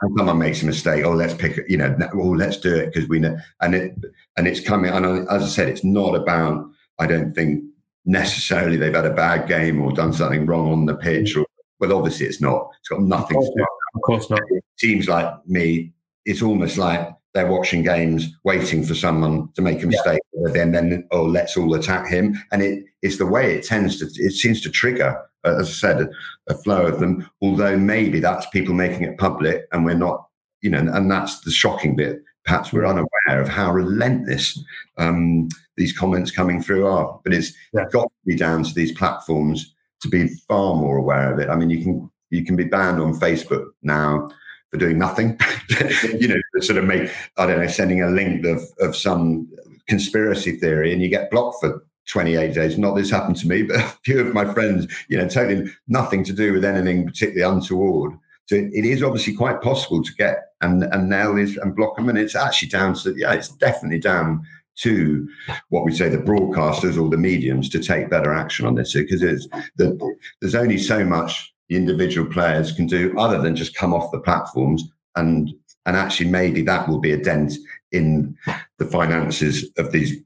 someone 0.00 0.38
makes 0.38 0.62
a 0.62 0.66
mistake. 0.66 1.04
Oh, 1.04 1.12
let's 1.12 1.34
pick, 1.34 1.58
you 1.68 1.76
know, 1.76 1.96
oh, 2.14 2.30
let's 2.30 2.58
do 2.58 2.74
it 2.74 2.92
because 2.92 3.08
we 3.08 3.18
know. 3.18 3.36
And 3.60 3.74
it, 3.74 3.96
and 4.36 4.46
it's 4.46 4.60
coming. 4.60 4.92
And 4.92 5.28
as 5.28 5.42
I 5.42 5.46
said, 5.46 5.68
it's 5.68 5.84
not 5.84 6.14
about, 6.14 6.70
I 6.98 7.06
don't 7.06 7.34
think 7.34 7.64
necessarily 8.04 8.76
they've 8.76 8.94
had 8.94 9.06
a 9.06 9.14
bad 9.14 9.48
game 9.48 9.82
or 9.82 9.92
done 9.92 10.12
something 10.12 10.46
wrong 10.46 10.72
on 10.72 10.86
the 10.86 10.94
pitch. 10.94 11.36
Or, 11.36 11.44
well, 11.80 11.92
obviously 11.92 12.26
it's 12.26 12.40
not. 12.40 12.70
It's 12.80 12.88
got 12.88 13.02
nothing 13.02 13.40
to 13.40 13.46
do. 13.46 13.52
With 13.54 13.62
it. 13.62 13.68
Of 13.96 14.02
course 14.02 14.30
not. 14.30 14.40
Teams 14.78 15.08
like 15.08 15.46
me, 15.46 15.92
it's 16.24 16.42
almost 16.42 16.78
like 16.78 17.08
they're 17.36 17.46
watching 17.46 17.82
games, 17.82 18.28
waiting 18.44 18.82
for 18.82 18.94
someone 18.94 19.50
to 19.52 19.62
make 19.62 19.82
a 19.82 19.86
mistake, 19.86 20.20
yeah. 20.32 20.52
then 20.52 20.72
then 20.72 21.06
oh, 21.10 21.24
let's 21.24 21.56
all 21.56 21.74
attack 21.74 22.08
him. 22.08 22.42
And 22.50 22.62
it 22.62 22.84
it's 23.02 23.18
the 23.18 23.26
way 23.26 23.54
it 23.54 23.64
tends 23.64 23.98
to. 23.98 24.06
It 24.06 24.32
seems 24.32 24.62
to 24.62 24.70
trigger, 24.70 25.22
as 25.44 25.68
I 25.68 25.72
said, 25.72 26.00
a, 26.00 26.08
a, 26.48 26.54
flow 26.54 26.86
of 26.86 26.98
them. 26.98 27.28
Although 27.42 27.76
maybe 27.76 28.20
that's 28.20 28.48
people 28.48 28.74
making 28.74 29.02
it 29.02 29.18
public, 29.18 29.66
and 29.72 29.84
we're 29.84 29.94
not, 29.94 30.26
you 30.62 30.70
know, 30.70 30.78
and 30.78 31.10
that's 31.10 31.40
the 31.40 31.50
shocking 31.50 31.94
bit. 31.94 32.22
Perhaps 32.46 32.72
we're 32.72 32.86
unaware 32.86 33.42
of 33.42 33.48
how 33.48 33.70
relentless 33.70 34.58
um, 34.96 35.48
these 35.76 35.96
comments 35.96 36.30
coming 36.30 36.62
through 36.62 36.86
are. 36.86 37.20
But 37.24 37.34
it's 37.34 37.52
yeah. 37.72 37.84
got 37.90 38.04
to 38.04 38.26
be 38.26 38.36
down 38.36 38.64
to 38.64 38.74
these 38.74 38.92
platforms 38.92 39.74
to 40.02 40.08
be 40.08 40.28
far 40.48 40.74
more 40.74 40.98
aware 40.98 41.32
of 41.32 41.38
it. 41.38 41.48
I 41.48 41.56
mean, 41.56 41.70
you 41.70 41.82
can 41.82 42.10
you 42.30 42.44
can 42.44 42.56
be 42.56 42.64
banned 42.64 43.00
on 43.00 43.14
Facebook 43.14 43.66
now 43.82 44.28
for 44.70 44.78
doing 44.78 44.98
nothing. 44.98 45.38
you 46.18 46.28
know, 46.28 46.40
sort 46.60 46.78
of 46.78 46.84
make 46.84 47.10
I 47.36 47.46
don't 47.46 47.60
know, 47.60 47.68
sending 47.68 48.02
a 48.02 48.10
link 48.10 48.44
of 48.46 48.62
of 48.80 48.96
some 48.96 49.48
conspiracy 49.86 50.56
theory, 50.56 50.92
and 50.92 51.02
you 51.02 51.08
get 51.08 51.30
blocked 51.30 51.60
for 51.60 51.84
28 52.08 52.54
days. 52.54 52.78
Not 52.78 52.94
this 52.94 53.10
happened 53.10 53.36
to 53.38 53.48
me, 53.48 53.62
but 53.62 53.76
a 53.80 53.88
few 54.04 54.20
of 54.20 54.34
my 54.34 54.52
friends, 54.52 54.86
you 55.08 55.18
know, 55.18 55.28
totally 55.28 55.70
nothing 55.88 56.24
to 56.24 56.32
do 56.32 56.52
with 56.52 56.64
anything 56.64 57.06
particularly 57.06 57.54
untoward. 57.54 58.12
So 58.46 58.54
it 58.54 58.84
is 58.84 59.02
obviously 59.02 59.34
quite 59.34 59.60
possible 59.60 60.04
to 60.04 60.14
get 60.14 60.52
and 60.60 60.84
and 60.84 61.08
nail 61.08 61.34
these 61.34 61.56
and 61.56 61.74
block 61.74 61.96
them. 61.96 62.08
And 62.08 62.18
it's 62.18 62.36
actually 62.36 62.68
down 62.68 62.94
to 62.94 63.14
yeah, 63.16 63.32
it's 63.32 63.48
definitely 63.48 63.98
down 63.98 64.46
to 64.82 65.28
what 65.68 65.84
we 65.84 65.92
say 65.92 66.08
the 66.08 66.18
broadcasters 66.18 67.00
or 67.00 67.08
the 67.08 67.16
mediums 67.16 67.68
to 67.70 67.80
take 67.80 68.10
better 68.10 68.32
action 68.32 68.66
on 68.66 68.74
this. 68.74 68.94
Because 68.94 69.22
it's 69.22 69.48
the, 69.76 69.98
there's 70.40 70.54
only 70.54 70.78
so 70.78 71.04
much 71.04 71.52
the 71.68 71.76
individual 71.76 72.30
players 72.30 72.72
can 72.72 72.86
do 72.86 73.16
other 73.18 73.40
than 73.40 73.56
just 73.56 73.74
come 73.74 73.92
off 73.92 74.12
the 74.12 74.20
platforms 74.20 74.84
and 75.16 75.50
and 75.84 75.96
actually 75.96 76.28
maybe 76.28 76.62
that 76.62 76.88
will 76.88 76.98
be 76.98 77.12
a 77.12 77.16
dent 77.22 77.54
in 77.92 78.36
the 78.78 78.84
finances 78.84 79.70
of 79.78 79.92
these 79.92 80.16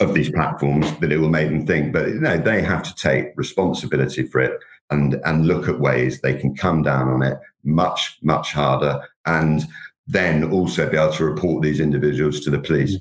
of 0.00 0.14
these 0.14 0.30
platforms 0.30 0.96
that 0.98 1.10
it 1.10 1.18
will 1.18 1.28
make 1.28 1.48
them 1.48 1.66
think. 1.66 1.92
But 1.92 2.08
you 2.08 2.20
know 2.20 2.38
they 2.38 2.62
have 2.62 2.82
to 2.84 2.94
take 2.94 3.26
responsibility 3.36 4.26
for 4.26 4.40
it 4.40 4.58
and 4.90 5.20
and 5.24 5.46
look 5.46 5.68
at 5.68 5.80
ways 5.80 6.20
they 6.20 6.34
can 6.34 6.56
come 6.56 6.82
down 6.82 7.08
on 7.08 7.22
it 7.22 7.38
much 7.64 8.18
much 8.22 8.52
harder 8.52 9.00
and 9.26 9.66
then 10.06 10.50
also 10.50 10.88
be 10.88 10.96
able 10.96 11.12
to 11.12 11.24
report 11.24 11.62
these 11.62 11.80
individuals 11.80 12.40
to 12.40 12.50
the 12.50 12.58
police 12.58 12.96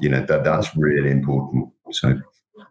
you 0.00 0.08
know 0.08 0.24
that 0.24 0.44
that's 0.44 0.68
really 0.76 1.10
important 1.10 1.68
so 1.90 2.14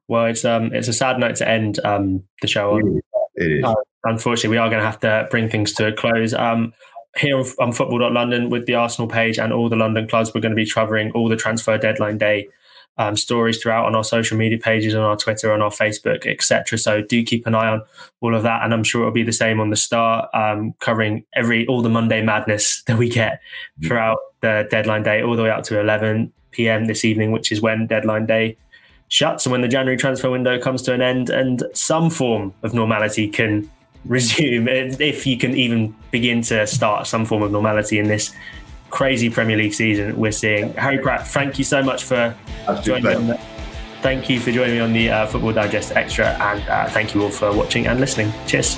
well 0.07 0.25
it's 0.25 0.45
um 0.45 0.73
it's 0.73 0.87
a 0.87 0.93
sad 0.93 1.19
note 1.19 1.35
to 1.35 1.47
end 1.47 1.79
um 1.83 2.23
the 2.41 2.47
show 2.47 2.75
on 2.75 3.01
it 3.37 3.51
is. 3.51 3.63
Uh, 3.63 3.75
unfortunately, 4.03 4.49
we 4.49 4.57
are 4.57 4.69
going 4.69 4.81
to 4.81 4.85
have 4.85 4.99
to 5.01 5.27
bring 5.29 5.49
things 5.49 5.71
to 5.73 5.87
a 5.87 5.93
close. 5.93 6.33
Um, 6.33 6.73
here 7.15 7.41
on 7.59 7.71
football.london 7.71 8.49
with 8.49 8.65
the 8.67 8.75
Arsenal 8.75 9.07
page 9.07 9.39
and 9.39 9.51
all 9.51 9.69
the 9.69 9.75
London 9.75 10.07
clubs, 10.07 10.33
we're 10.33 10.41
going 10.41 10.51
to 10.51 10.55
be 10.55 10.69
covering 10.69 11.11
all 11.11 11.29
the 11.29 11.35
transfer 11.35 11.77
deadline 11.77 12.17
day 12.17 12.47
um, 12.99 13.15
stories 13.15 13.59
throughout 13.61 13.85
on 13.85 13.95
our 13.95 14.03
social 14.03 14.37
media 14.37 14.57
pages, 14.57 14.93
on 14.93 15.01
our 15.01 15.15
Twitter, 15.15 15.51
on 15.51 15.61
our 15.61 15.69
Facebook, 15.69 16.25
etc. 16.27 16.77
So 16.77 17.01
do 17.01 17.23
keep 17.23 17.47
an 17.47 17.55
eye 17.55 17.69
on 17.69 17.83
all 18.21 18.35
of 18.35 18.43
that, 18.43 18.63
and 18.63 18.73
I'm 18.73 18.83
sure 18.83 19.01
it'll 19.01 19.13
be 19.13 19.23
the 19.23 19.31
same 19.31 19.59
on 19.59 19.69
the 19.69 19.75
start, 19.75 20.29
um, 20.33 20.73
covering 20.79 21.25
every 21.35 21.65
all 21.67 21.81
the 21.81 21.89
Monday 21.89 22.21
madness 22.21 22.83
that 22.87 22.97
we 22.97 23.09
get 23.09 23.39
throughout 23.83 24.17
the 24.41 24.67
deadline 24.69 25.03
day, 25.03 25.21
all 25.21 25.35
the 25.35 25.43
way 25.43 25.49
up 25.49 25.63
to 25.65 25.79
11 25.79 26.33
p.m. 26.57 26.85
this 26.85 27.05
evening, 27.05 27.31
which 27.31 27.51
is 27.51 27.61
when 27.61 27.87
deadline 27.87 28.25
day 28.25 28.57
shuts 29.09 29.45
and 29.45 29.51
when 29.51 29.61
the 29.61 29.67
January 29.67 29.95
transfer 29.95 30.29
window 30.29 30.59
comes 30.59 30.81
to 30.81 30.93
an 30.93 31.01
end 31.01 31.29
and 31.29 31.63
some 31.73 32.09
form 32.09 32.53
of 32.63 32.73
normality 32.73 33.29
can 33.29 33.69
resume, 34.05 34.67
if 34.99 35.25
you 35.25 35.37
can 35.37 35.55
even 35.55 35.95
begin 36.11 36.41
to 36.41 36.67
start 36.67 37.07
some 37.07 37.25
form 37.25 37.41
of 37.43 37.51
normality 37.51 37.99
in 37.99 38.07
this 38.07 38.33
crazy 38.89 39.29
Premier 39.29 39.57
League 39.57 39.73
season 39.73 40.17
we're 40.17 40.31
seeing. 40.31 40.73
Harry 40.73 40.97
Pratt, 40.97 41.27
thank 41.27 41.57
you 41.57 41.63
so 41.63 41.83
much 41.83 42.03
for 42.03 42.35
joining 42.83 43.03
me 43.03 43.13
on 43.13 43.27
the, 43.27 43.39
Thank 44.01 44.29
you 44.29 44.39
for 44.39 44.51
joining 44.51 44.75
me 44.75 44.79
on 44.79 44.93
the 44.93 45.09
uh, 45.09 45.25
Football 45.25 45.53
Digest 45.53 45.91
Extra, 45.95 46.27
and 46.27 46.69
uh, 46.69 46.87
thank 46.89 47.15
you 47.15 47.23
all 47.23 47.31
for 47.31 47.51
watching 47.51 47.87
and 47.87 47.99
listening. 47.99 48.31
Cheers. 48.45 48.77